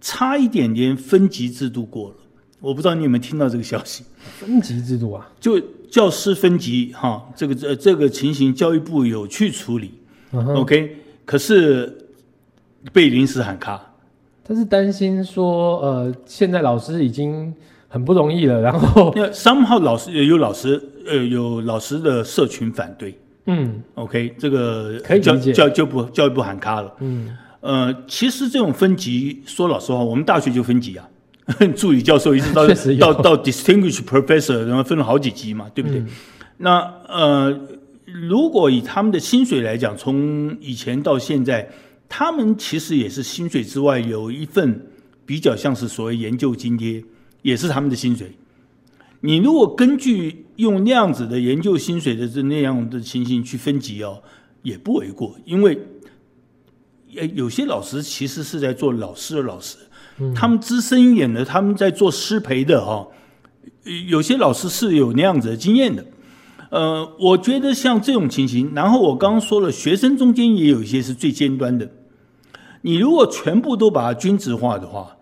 [0.00, 2.16] 差一点点分级制度过了。
[2.60, 4.04] 我不知道你有没有听到这个消息？
[4.38, 9.92] 分级制度啊，就教师分级哈，这个这这个情形，教育部有去处理。
[10.32, 12.08] 嗯哼，OK，可是
[12.92, 13.94] 被临时喊卡。
[14.42, 17.54] 他是担心说，呃，现在老师已经
[17.88, 23.16] 很不容易了，然后， 那 somehow 老师有老师呃有老师的社群反对。
[23.46, 26.92] 嗯 OK，这个可以教教育部教育部喊卡了。
[26.98, 31.08] 嗯，呃，其实这种分级，说老实话，我们大学就分级啊，
[31.76, 32.66] 助理教授一直到
[32.98, 36.00] 到到 distinguished professor，然后分了好几级嘛，对不对？
[36.00, 36.06] 嗯
[36.58, 37.60] 那呃，
[38.06, 41.68] 如果以他们的薪水来讲，从以前到现在，
[42.08, 44.86] 他们其实也是薪水之外有一份
[45.26, 47.04] 比较像是所谓研究津贴，
[47.46, 48.32] 也是他们的薪水。
[49.20, 54.20] 你如果根据用那样子的研究薪水的这那样的情形去分级哦，
[54.62, 55.78] 也不为过，因为
[57.16, 59.76] 呃有些老师其实是在做老师的老师，
[60.34, 63.06] 他们资深一点的，他们在做师培的哈、
[64.08, 66.04] 有些老师是有那样子的经验的。
[66.70, 71.88] 呃，我觉得像这种情形，然后我刚刚说了，学生中间也有一些是最尖端的。
[72.82, 75.16] 你如果全部都把它均值化的话，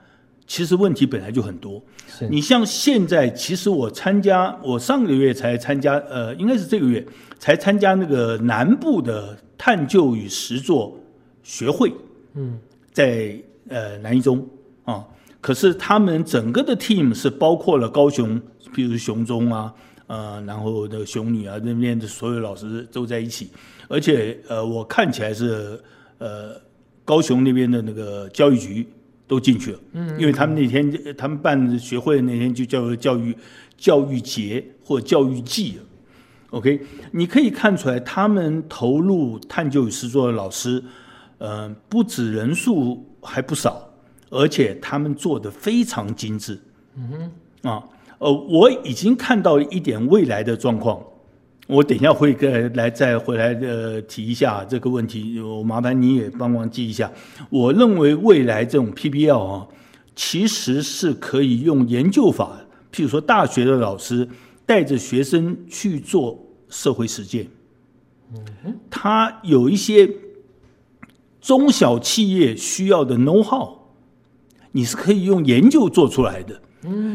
[0.46, 1.83] 其实问题本来就很多。
[2.07, 7.04] 是你像现在，其实我参加，我上个月才参加，呃，应该是这个月
[7.38, 10.98] 才参加那个南部的探究与实作
[11.42, 11.92] 学会，
[12.35, 12.59] 嗯，
[12.92, 13.35] 在
[13.68, 14.46] 呃南一中
[14.85, 15.04] 啊。
[15.40, 18.40] 可是他们整个的 team 是包括了高雄，
[18.74, 19.72] 比如雄中啊，
[20.07, 23.50] 呃，然后那个雄女啊那边的所有老师都在一起，
[23.88, 25.78] 而且呃，我看起来是
[26.16, 26.59] 呃
[27.04, 28.87] 高雄那边的那个教育局
[29.26, 33.37] 都进去了，嗯，因为他们那天他们办学会的那天就叫教育
[33.76, 35.82] 教育节或教育季了。
[36.50, 40.82] OK，你可以看出来，他们投入探究与实作的老师，
[41.38, 43.88] 呃，不止人数还不少，
[44.30, 46.60] 而且他们做的非常精致。
[46.94, 47.08] 嗯
[47.62, 47.82] 哼，啊，
[48.18, 51.02] 呃，我已经看到一点未来的状况，
[51.66, 57.11] 我等一下会跟来再回来呃提一下这个问题，我麻烦你也帮忙记一下。
[57.48, 59.66] 我认为未来这种 PBL 啊，
[60.14, 62.61] 其实是可以用研究法，
[62.92, 64.29] 譬如说大学的老师
[64.66, 67.48] 带着学生去做社会实践，
[68.90, 70.11] 他有一些
[71.40, 73.79] 中小企业需要的 know how，
[74.72, 76.61] 你是可以用研究做出来的。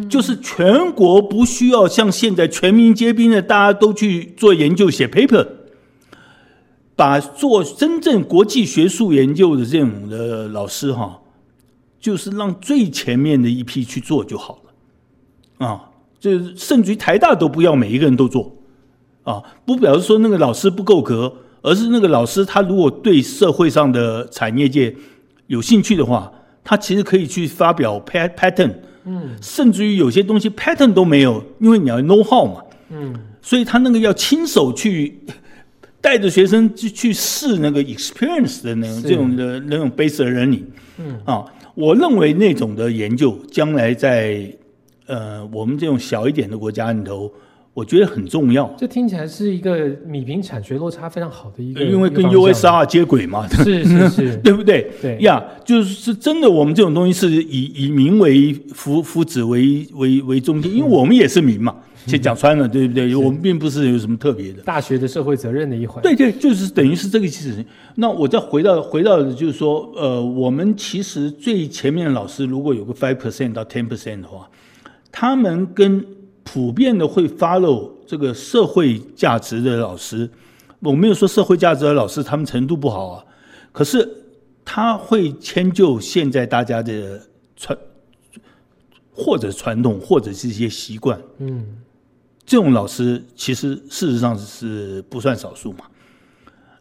[0.09, 5.47] 就是全国不需要像现在全民皆兵的，大家都去做研究写 paper，
[6.95, 11.21] 把做真正国际学术研究的这种的老师哈，
[11.99, 18.55] 就是让最前面的一批去做就好了，啊，就是甚至于台大都不要每一个人都做，
[19.23, 24.95] 啊，不表示说那个老师不够格，而是那个老师他如果对社会上的产业界
[25.47, 26.31] 有兴趣的话，
[26.63, 28.73] 他其实可以去发表 pat pattern。
[29.11, 35.17] 嗯，甚至于有些东西 pattern 都没有，因为你要 know how 嘛，嗯，所以他那个要亲手去
[35.99, 40.65] 带着学生去去试那个 experience 的那种这种的那种 base learning，
[40.99, 41.19] 嗯。
[41.25, 41.43] 啊，
[41.73, 44.45] 我认为那种的研究将来在
[45.07, 47.31] 呃我们这种小一点的国家里头，
[47.79, 54.91] 我觉得很重要，这听起来是一个米平产学落差非常好的一个，因为跟一个方向 USR 接轨嘛，是是是， 对不对？
[55.01, 61.73] 对呀就是是真的，我们这种东西是以以民为夫夫子为为为中心，因为我们也是民嘛。
[62.05, 63.15] 其实讲穿了，对不对？
[63.15, 64.61] 我们并不是有什么特别的。
[64.63, 66.01] 大学的社会责任的一环。
[66.01, 67.63] 对对，就是等于是这个意思。
[67.95, 74.49] 那我再回到回到，就是说，呃，我们其实最前面的老师，如果有个 five percent 到 ten percent 的话，
[75.11, 76.03] 他们跟
[76.51, 80.27] 普遍的会 follow 这个社会价值的老师，
[80.79, 83.23] 我没有说社会价值的老师他们程度不好啊，
[83.71, 84.09] 可是
[84.65, 87.21] 他会迁就现在大家的
[87.55, 87.77] 传
[89.13, 91.77] 或者传统或者是一些习惯，嗯，
[92.47, 95.85] 这种老师其实事实上是不算少数嘛。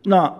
[0.04, 0.34] 那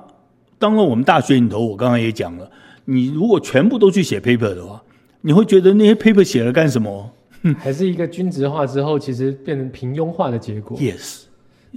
[0.59, 2.51] 当然，我们大学里头，我刚刚也讲了，
[2.87, 4.83] 你如果全部都去写 paper 的话，
[5.21, 7.11] 你会觉得那些 paper 写了干什么
[7.59, 10.79] 还是一个均值化之后，其实变成平庸化的结果。
[10.79, 11.23] ？Yes，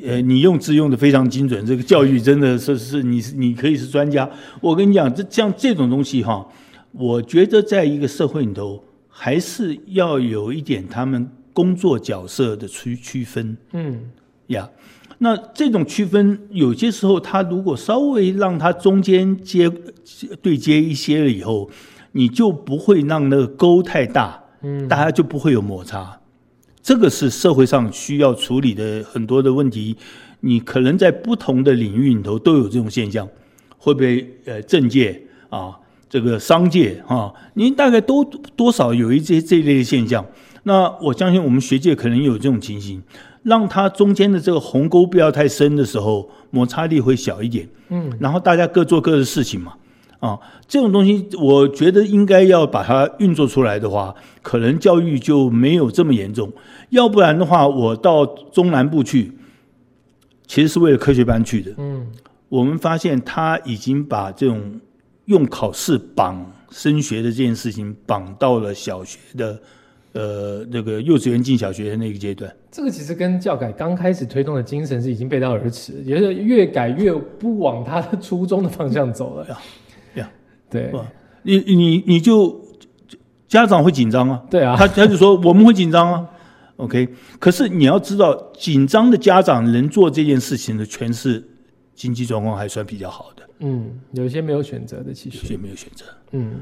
[0.03, 4.29] 呃，你用字用的非常精准，这个教育真的是是你是你可以是专家。
[4.59, 6.47] 我跟你讲，这像这种东西哈，
[6.91, 13.57] 我觉得在一个社会里头，还是要有一点他们工作角色的区区分。
[13.73, 14.09] 嗯，
[14.47, 14.69] 呀
[15.19, 19.71] 那这种区分，有些时候他如果稍微让他中间接
[20.41, 21.69] 对接一些了以后，
[22.13, 26.19] 你就不会让那个沟太大，嗯，大家就不会有摩擦。
[26.83, 29.95] 这个是社会上需要处理的很多的问题，
[30.39, 33.27] 你可能在不同的领域里头都有这种现象，
[33.77, 35.77] 会不会呃政界啊，
[36.09, 38.23] 这个商界啊，您大概都
[38.55, 40.25] 多少有一些这一类的现象。
[40.63, 43.01] 那我相信我们学界可能有这种情形，
[43.43, 47.67] 让它中间的这个鸿沟不要太深的时候，摩擦力会小一点。
[47.89, 49.73] 嗯，然后大家各做各的事情嘛。
[50.21, 54.13] 啊，这种东西我觉得应该要把它运作出来的话，
[54.43, 56.53] 可能教育就没有这么严重。
[56.91, 59.31] 要不然的话，我到中南部去，
[60.45, 61.73] 其实是为了科学班去的。
[61.77, 62.07] 嗯，
[62.49, 64.79] 我们发现他已经把这种
[65.25, 69.59] 用考试绑升学的这件事情绑到了小学的
[70.13, 72.55] 呃那个幼稚园进小学的那个阶段。
[72.71, 79.59] 这个其实跟教改刚开始推动的精神是已经背道而驰，也就是越改越不往他的初衷的方向走了。
[80.71, 81.05] 对吧？
[81.43, 82.59] 你你你就
[83.47, 86.25] 家长会紧张啊，对啊，他他就说我们会紧张啊
[86.77, 87.07] ，OK。
[87.37, 91.43] 可是你要知道，紧张的家长能做这件事情的，全是
[91.93, 96.05] 经济状况还算比较好的，嗯，有些没有选择的，其有些实，没有选择。
[96.31, 96.61] 嗯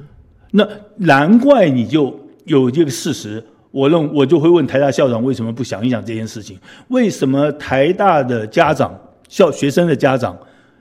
[0.51, 3.43] 那难怪你就有这个事实。
[3.71, 6.57] 我认我就会问台大校长为什么不想一想这件事情？
[6.87, 10.35] 为什么台大的家长、校学生的家长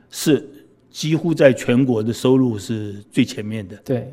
[0.09, 0.58] 是
[0.99, 3.77] 几乎在全国的收入是最前面的？
[3.85, 4.13] 对，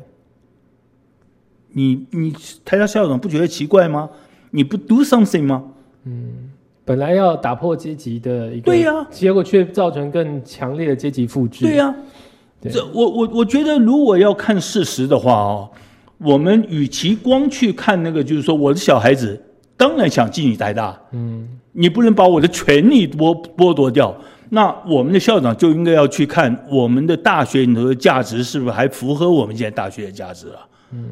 [1.72, 2.32] 你你
[2.64, 4.08] 台大校长不觉得奇怪吗？
[4.52, 5.64] 你不 do something 吗？
[6.84, 11.64] 本来要打破阶级的一个，对呀结果却造成更强烈的阶级复制。
[11.64, 11.92] 对呀、
[12.60, 15.68] 对这我我我觉得，如果要看事实的话哦，
[16.18, 19.42] 我们与其光去看那个，就是说我的小孩子
[19.76, 24.16] 当然想进你台大，嗯，你不能把我的权利剥剥夺掉。
[24.50, 30.68] 那我们的校长就应该要去看我们的大学里头的价值是不是还符合我们现在大学的价值啊？
[30.92, 31.10] 嗯，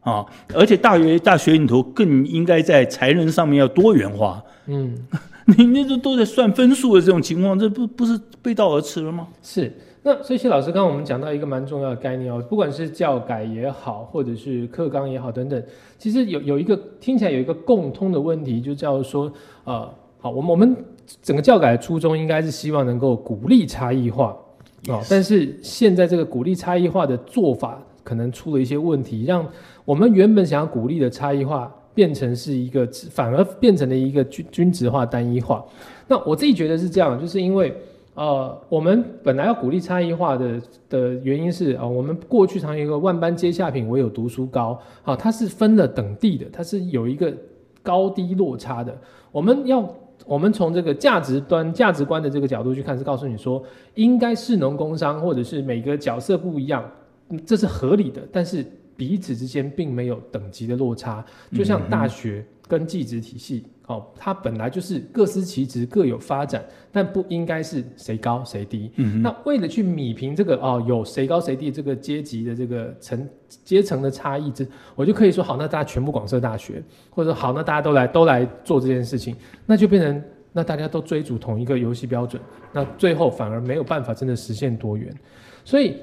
[0.00, 4.42] 啊，而且大学大学里头更应该在才能上面要多元化。
[4.66, 4.96] 嗯，
[5.56, 9.28] 你那都都在算分数的这种情况，这不不是背道而驰了吗？
[9.42, 9.72] 是。
[10.04, 15.62] 那所以谢老师，刚刚我们讲到一个蛮重要的概念哦，不管是教改也好，或者是课纲也好等等，
[15.96, 20.76] 其实有有一个听起来有一个共通的问题，就叫做说，呃，好，我们我们
[21.20, 24.36] 整个教改的初衷应该是希望能够鼓励差异化
[24.88, 29.46] 啊但是现在这个鼓励差异化的做法可能出了一些问题，让
[29.84, 35.64] 我们原本想要鼓励的差异化变成是一个，反而变成了一个均均值化、单一化。
[36.08, 37.72] 那我自己觉得是这样，就是因为
[38.14, 47.32] 呃，我们本来要鼓励差异化的的原因是啊、我们过去常有一个万般皆下品，唯有读书高啊，它是分了等地的，它是有一个
[47.82, 48.92] 高低落差的。
[49.30, 49.82] 我们要
[50.26, 53.62] 我们从这个价值端、价值观的这个角度去看，是告诉你说，
[53.94, 56.88] 应该是农工商或者是每个角色不一样，
[57.30, 58.64] 嗯这是合理的，但是
[58.96, 63.64] 彼此之间并没有等级的落差，就像大学跟技职体系。
[63.86, 68.90] 哦，它本来就是各司其职，各有发展，但不应该是谁高谁低。
[68.96, 73.28] 嗯那为了去米平这个哦，有谁高谁低这个阶级的这个层
[73.64, 74.64] 阶层的差异，这
[74.94, 80.22] 我就可以说好，那大家全部广设大学，或者说好，那大家都来都来做这件事情，那就变成
[80.52, 82.40] 那大家都追逐同一个游戏标准，
[82.72, 85.12] 那最后反而没有办法真的实现多元。
[85.64, 85.96] 所以，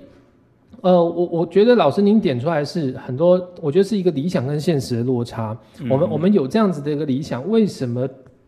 [0.82, 5.58] 呃，我我觉得老师您点出来是很多，我觉得是一个理想跟现实的落差。
[5.90, 8.08] 我们我们有这样子的一个理想，为什么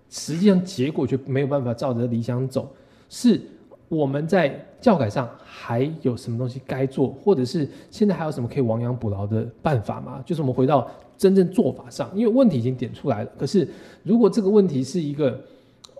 [0.09, 2.69] 实际上结果却没有办法照着理想走？
[3.09, 3.41] 是
[3.89, 10.23] 我们在教改上还有什么东西该做，或者是现在还有什么可以亡羊补牢的办法吗？
[10.25, 13.31] 就是我们回到真正做法上，因为问题已经点出来了。
[13.37, 13.67] 可是
[14.03, 15.37] 如果这个问题是一个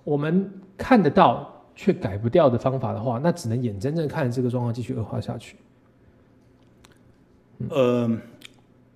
[0.05, 5.57] 我们看得到却改不掉的方法的话，那只能眼睁睁看着这个状况继续恶化下去。
[7.69, 8.09] 呃，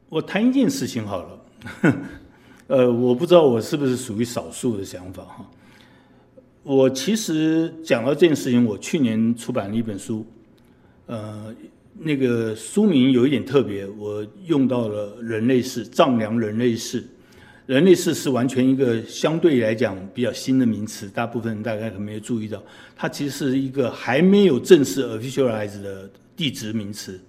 [0.09, 1.39] 我谈一件事情好了，
[2.68, 5.49] 呃，我不知道我是不是属于少数的想法哈。
[6.63, 10.26] 我其实讲到这件事情，我去年出版了一本书，
[11.05, 11.53] 呃，
[11.99, 17.05] 那个书名有一点特别，我用到了人类世丈量人类世。
[17.68, 22.61] 人类世是完全一个相对来讲比较新的名词，大部分大概可能没有注意到，
[22.95, 27.20] 它其实是一个还没有正式 officialize 的地质名词。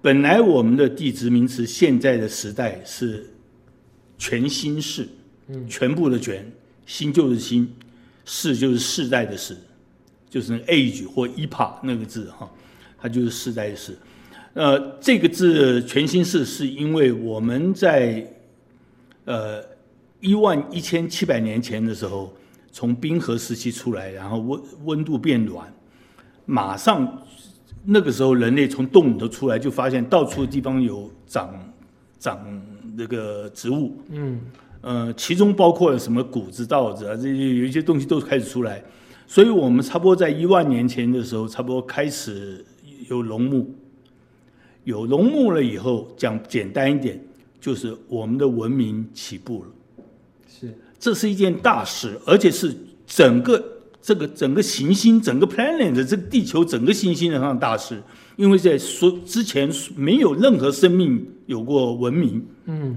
[0.00, 3.28] 本来我们的地质名词现在的时代是
[4.16, 5.08] 全新世，
[5.68, 6.50] 全部的全，
[6.86, 7.68] 新就是新，
[8.24, 9.56] 世就是世代的世，
[10.30, 12.48] 就是那个 age 或 epoch 那个字哈，
[13.00, 13.96] 它就是世代的世。
[14.54, 18.26] 呃，这个字全新世是因为我们在
[19.24, 19.62] 呃
[20.20, 22.34] 一万一千七百年前的时候，
[22.72, 25.72] 从冰河时期出来，然后温温度变暖，
[26.44, 27.22] 马上
[27.84, 31.54] 那个时候人类从洞里头出来，就发现到处的地方有长
[32.18, 32.62] 长
[32.96, 34.40] 那个植物，嗯，
[34.80, 38.82] 呃，其中包括了什么谷子、稻子啊，这些有一些东西都开始出来，
[39.26, 42.64] 所以我们差不多在一万年前的时候，差不多开始
[43.08, 43.74] 有农牧，
[44.84, 47.22] 有农牧了以后，讲简单一点，
[47.60, 49.68] 就是我们的文明起步了。
[50.48, 50.74] 是。
[50.98, 52.74] 这是一件大事，而且是
[53.06, 53.64] 整个
[54.08, 58.02] 这个整个行星、整个 planet 这个地球整个行星上的大事，
[58.36, 62.42] 因为在说之前没有任何生命有过文明。
[62.64, 62.96] 嗯，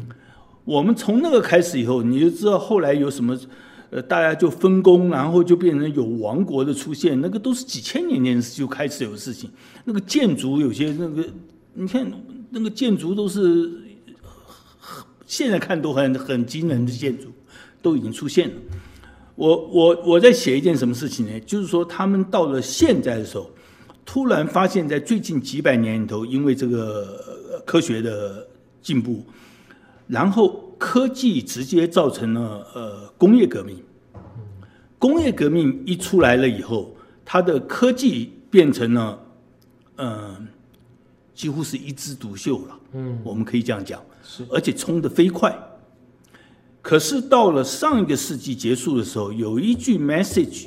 [0.63, 3.37] 我们从那个开始以后，你就知道后来有什么，
[3.89, 9.49] 呃，大家就分工，然后就变成有王国的出现，那个都是几千年前就开始有事情。
[9.83, 11.25] 那个建筑有些那个，
[11.73, 12.09] 你看
[12.51, 13.69] 那个建筑都是
[15.27, 17.27] 现在看都很很惊人的建筑，
[17.81, 18.55] 都已经出现了。
[19.35, 21.39] 我我我在写一件什么事情呢？
[21.41, 23.49] 就是说他们到了现在的时候，
[24.05, 28.45] 突然发现，在最近几百年里头，因为这个科学的
[28.81, 29.23] 进步，
[30.07, 33.81] 然后科技直接造成了呃工业革命。
[34.99, 39.19] 工业革命一出来了以后，它的科技变成了
[39.97, 40.47] 嗯，
[41.33, 42.79] 几乎是一枝独秀了。
[42.93, 45.57] 嗯，我们可以这样讲，是，而且冲得飞快。
[46.91, 50.65] 可是到了上一个世纪结束的时候，有一句 message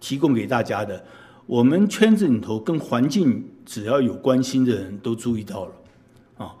[0.00, 1.04] 提供给大家的，
[1.44, 5.72] 我们圈子里头跟环境只要有关心的人都注意到了，
[6.38, 6.54] 啊，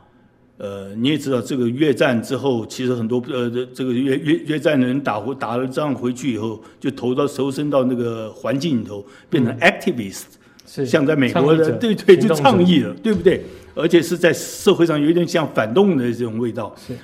[0.58, 10.24] 呃，你也知道这个越战之后，其实很多呃这个越越越战的人打回打了仗回去以后，就投到投身到那个环境里头，变成 activist，
[10.66, 13.42] 是像在美国的对对就倡议了，对不对？
[13.74, 16.76] 而且是在社会上有点像反动的这种味道。
[16.76, 16.94] 是。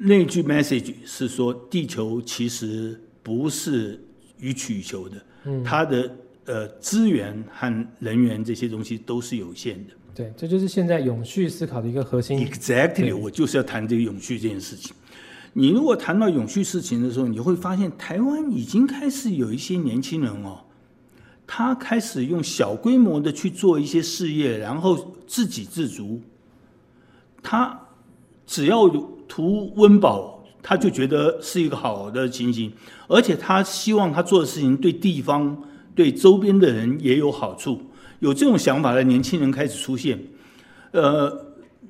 [0.00, 4.00] 那句 message 是说，地球其实不是
[4.38, 9.92] 予取予求的，嗯，它的呃资源和人员这些东西都是有限的。
[10.14, 12.38] 对，这就是现在永续思考的一个核心。
[12.38, 14.94] Exactly，我就是要谈这个永续这件事情。
[15.52, 20.60] 你如果谈到永续事情的时候，你会发现台湾已经开始有一些年轻人哦，
[21.44, 26.20] 他开始用小规模的去做一些事业，然后自给自足。
[27.42, 27.80] 他
[28.46, 29.17] 只要有。
[29.28, 32.72] 图温饱，他就觉得是一个好的情形，
[33.06, 35.56] 而且他希望他做的事情对地方、
[35.94, 37.80] 对周边的人也有好处。
[38.20, 40.18] 有这种想法的年轻人开始出现，
[40.90, 41.32] 呃，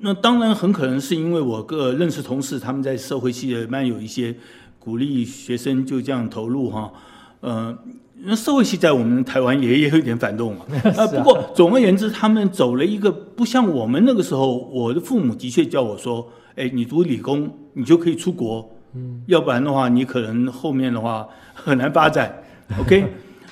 [0.01, 4.35] 那当然很可能是因为我个认识同事，他们在社会系的蛮有一些
[4.77, 6.91] 鼓励学生就这样投入哈，
[7.39, 7.75] 呃，
[8.23, 10.65] 那社会系在我们台湾也也有一点反动嘛，
[10.95, 16.27] 呃，不过总而言之，他们走了一个不像我们那个时候，我的父母的确叫我说。
[16.59, 22.43] 哎，你读理工，你就可以出国，嗯，要不然的话，你可能后面的话很难发展。
[22.77, 23.05] OK，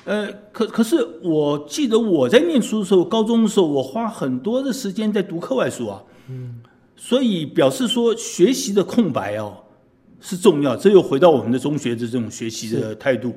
[0.04, 6.56] 呃，可可是我记得我在念书的时候，高中的时候，我花很多的时间在读课外书啊，嗯，
[6.96, 9.56] 所以表示说学习的空白哦
[10.20, 10.76] 是重要。
[10.76, 13.34] 这又回到我们的中学的这种学习的态度。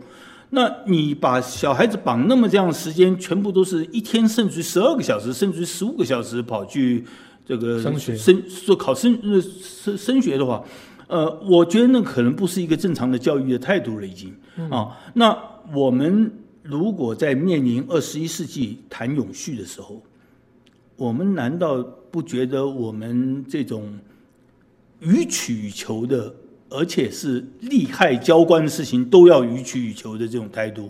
[0.49, 7.05] 那你把小孩子绑那么这样的时间，全部都是一天，甚至十二个小时，甚至十五个小时跑去。
[7.51, 10.63] 这个升学升说考升呃升升学的话，
[11.07, 14.33] 呃，我觉得那可能不是一个正常的教育的态度了，已经
[14.69, 14.97] 啊。
[15.13, 15.37] 那
[15.75, 16.31] 我们
[16.63, 20.01] 如果在面临二十一世纪谈永续的时候，
[20.95, 23.99] 我们难道不觉得我们这种
[25.01, 26.33] 予取予求的，
[26.69, 30.89] 而且是利害交关的事情都要予取予求的这种态度，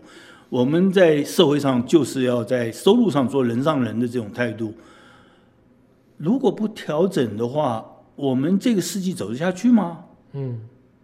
[0.50, 4.72] 我们在社会上就是要在收入上做人上人的这种态度？
[6.22, 7.84] 如果不调整的话，
[8.16, 10.06] 我们这个世纪走得下去吗？
[10.34, 10.60] 嗯，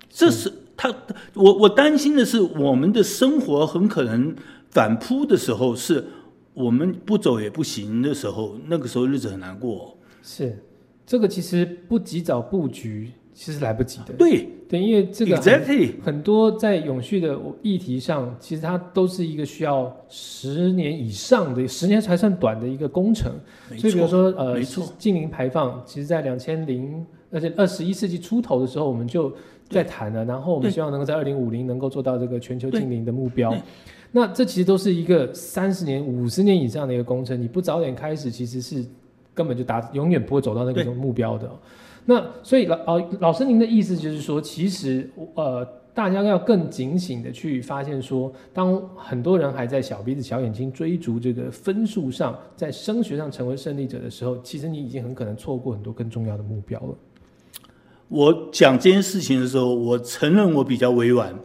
[0.09, 0.93] 这是他，
[1.33, 4.35] 我我担心的是，我们的生活很可能
[4.69, 6.05] 反扑的时候，是
[6.53, 9.97] 我们不走也不行的时候，那个时候日子很难过。
[10.21, 10.63] 是，
[11.05, 13.11] 这个其实不及早布局。
[13.37, 14.13] 其实来不及的。
[14.17, 23.31] 对对，因为这个很很多在永续的议题上，其实它都是一个需要十年以上的，十年才算短的一个工程。
[23.77, 24.59] 所以比如说呃，
[24.97, 29.31] 近零排放，其实在两千零而且二十一世纪出头的时候，我们就
[29.69, 30.25] 在谈了。
[30.25, 33.55] 然后我们希望能够在二零五零能够做到这个全球近零的目标。
[34.11, 37.39] 那这其实都是一个三十年、五十年以上的一个工程。
[37.39, 38.83] 你不早点开始，其实是
[39.35, 41.47] 根本就达永远不会走到那个目标的。
[42.09, 56.95] 那所以老老老师，您的意思就是说，其实呃，大家要更警醒的去发现说，当很多人还在小鼻子小眼睛追逐这个分数上，在升学上成为胜利者的时候，其实你已经很可能错过很多更重要的目标了。
[58.07, 61.35] 我讲这件事情的时候，我承认我比较委婉，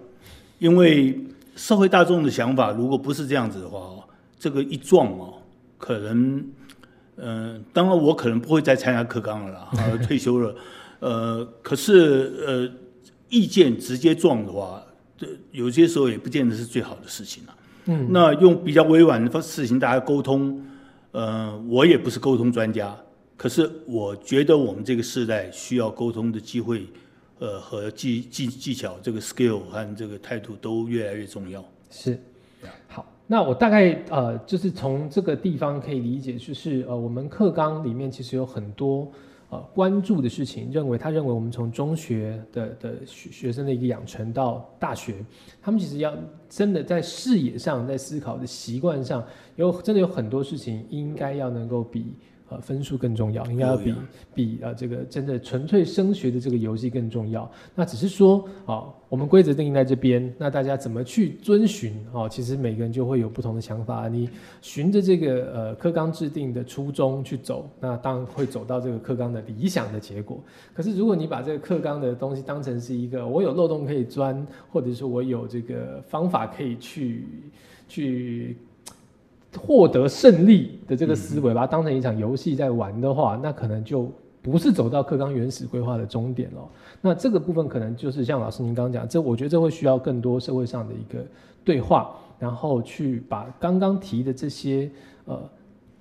[0.60, 1.18] 因为
[1.56, 4.04] 社会大众的想法如果不是这样子的话哦，
[4.38, 5.34] 这个一撞哦，
[5.76, 6.40] 可能。
[7.24, 9.70] 嗯，当然我可能不会再参加课纲了啦，
[10.04, 10.54] 退休了。
[10.98, 12.68] 呃，可是呃，
[13.28, 14.84] 意见直接撞的话，
[15.16, 17.56] 这有些时候也不见得是最好的事情了。
[17.84, 20.64] 嗯，那用比较委婉的方事情大家沟通，
[21.12, 22.96] 呃，我也不是沟通专家，
[23.36, 26.86] 可是我觉得我们这个时代需要沟通的机会，
[27.38, 31.64] 呃，和技技技巧，这个 skill 和这个态度都越来越重要。
[31.90, 32.18] 是，
[32.88, 33.11] 好。
[33.32, 39.10] 那我大概呃，就是从这个地方可以理解，就是呃，我们课纲里面其实有很多
[39.48, 45.14] 呃关注的事情，认为他认为我们从中学的的学学生的一个养成到大学，
[45.62, 46.12] 他们其实要
[46.46, 49.24] 真的在视野上，在思考的习惯上，
[49.56, 52.14] 有真的有很多事情应该要能够比
[52.52, 53.94] 呃分数更重要，应该要比
[54.34, 57.50] 比呃这个真的纯粹升学的这个游戏更重要。
[57.74, 62.28] 那只是说啊，我们规则定在这边，那大家怎么去遵循啊？
[62.28, 64.08] 其实每个人就会有不同的想法。
[64.08, 64.28] 你
[64.60, 70.38] 循着这个呃课纲制定的初衷去走，那当然会走到这个课纲的理想的结果。
[70.74, 77.26] 可是如果你把这个课纲的东西当成是一个我有漏洞可以钻，或者是我有这个方法可以去
[77.88, 78.56] 去。
[79.60, 86.68] 获得胜利的这个思维，把它当成一场游戏在玩的话，那可能就不是走到课纲原始规划的终点了。
[87.00, 91.24] 那这个部分可能就是像老师您刚刚讲，这我觉得这会需要更多社会上的一个
[91.64, 94.90] 对话，然后去把刚刚提的这些
[95.26, 95.38] 呃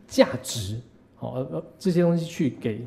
[0.08, 0.80] 价值，
[1.16, 2.86] 好呃呃这些东西去给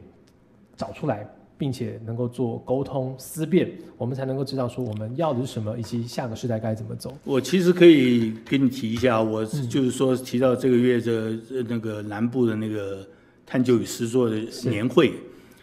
[0.76, 1.28] 找出来。
[1.56, 7.16] 并且能够做沟通思辨，我们才能够知道说我们要的是什么，以及下个时代该怎么走。
[7.22, 11.38] 我其实可以跟你提一下，我就是说提到这个月的
[11.68, 13.06] 那个南部的那个
[13.46, 15.12] 探究与实作的年会，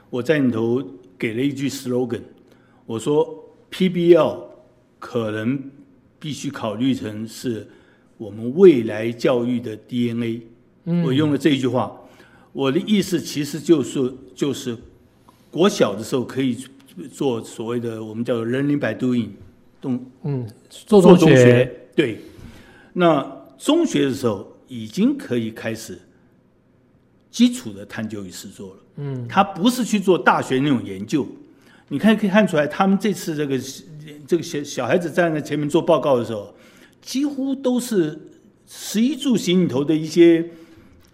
[0.10, 0.82] 我在里头
[1.20, 2.22] 给了一句 slogan，
[2.86, 3.28] 我说
[3.70, 4.38] PBL
[4.98, 5.62] 可能
[6.20, 7.68] 必须考虑成是
[8.18, 10.42] 我们未来教育的 DNA。
[10.86, 11.96] 嗯我用了这一句话，
[12.54, 14.78] 我的意思其实就是就是。
[15.52, 16.58] 国小的时候可以
[17.12, 19.28] 做所谓的我们叫做 learning by doing，
[19.82, 21.90] 动嗯做中学。
[21.94, 22.20] 对，
[22.94, 26.00] 那中学的时候已经可以开始
[27.30, 31.28] 基础的探究与实作了，嗯，他不是去做大学那种研究，
[31.90, 33.60] 你看可以看出来，他们这次这个
[34.26, 36.56] 这个小小孩子站在前面做报告的时候，
[37.02, 38.18] 几乎都是
[38.66, 40.50] 十一住行里头的一些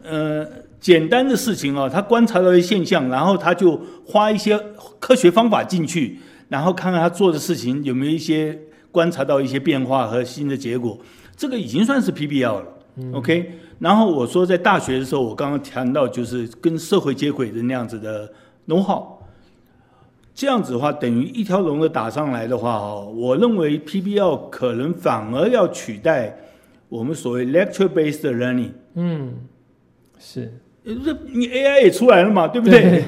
[0.04, 0.67] 呃。
[0.80, 4.58] 简单的事情啊，他观察到一现象，然后他就花一些
[5.00, 6.20] 科学方法进去，
[6.50, 8.58] 然后看看他做的事情有没有一些
[8.92, 10.98] 观察到一些变化和新的结果。
[11.36, 12.66] 这个已经算是 PBL 了
[13.14, 13.54] ，OK。
[13.80, 18.32] 然后我说在大学的时候，我刚刚谈到就是跟社会接轨的那样子的
[18.68, 19.04] know how，
[20.34, 26.38] 这样子的话等于一条龙的打上来的话哦，我认为 PBL 可能反而要取代
[26.90, 28.72] 我们所谓 lecture based learning。
[28.96, 29.34] 嗯，
[30.18, 30.52] 是。
[30.96, 33.04] 这你 AI 也出来了嘛， 对不对？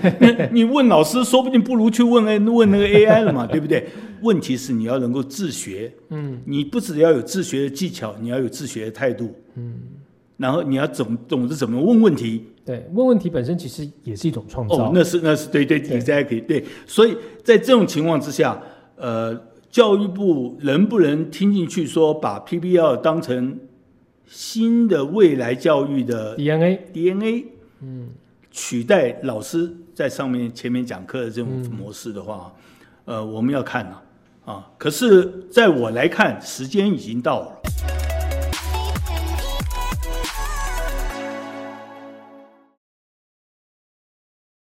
[0.51, 3.87] 你问老师，说不定不如去问问那个 AI 了嘛， 对不对？
[4.21, 9.75] 问题是你要能够自学，嗯，你不只要有自学的技巧，你要有自学的态度，嗯，
[10.35, 12.43] 然后你要懂懂得怎么问问题。
[12.65, 14.75] 对，问问题本身其实也是一种创造。
[14.75, 16.63] 哦，那是那是对对，exactly 对。
[16.85, 18.61] 所以在这种情况之下，
[18.97, 19.33] 呃，
[19.71, 23.57] 教育部能不能听进去，说把 PBL 当成
[24.27, 27.45] 新的未来教育的 DNA？DNA。
[27.81, 28.09] 嗯，
[28.51, 32.53] 取代老师在上面前面讲课的这种模式的话，
[33.05, 34.01] 呃，我们要看了
[34.45, 34.69] 啊。
[34.77, 38.08] 可是在我来看，时间已经到了。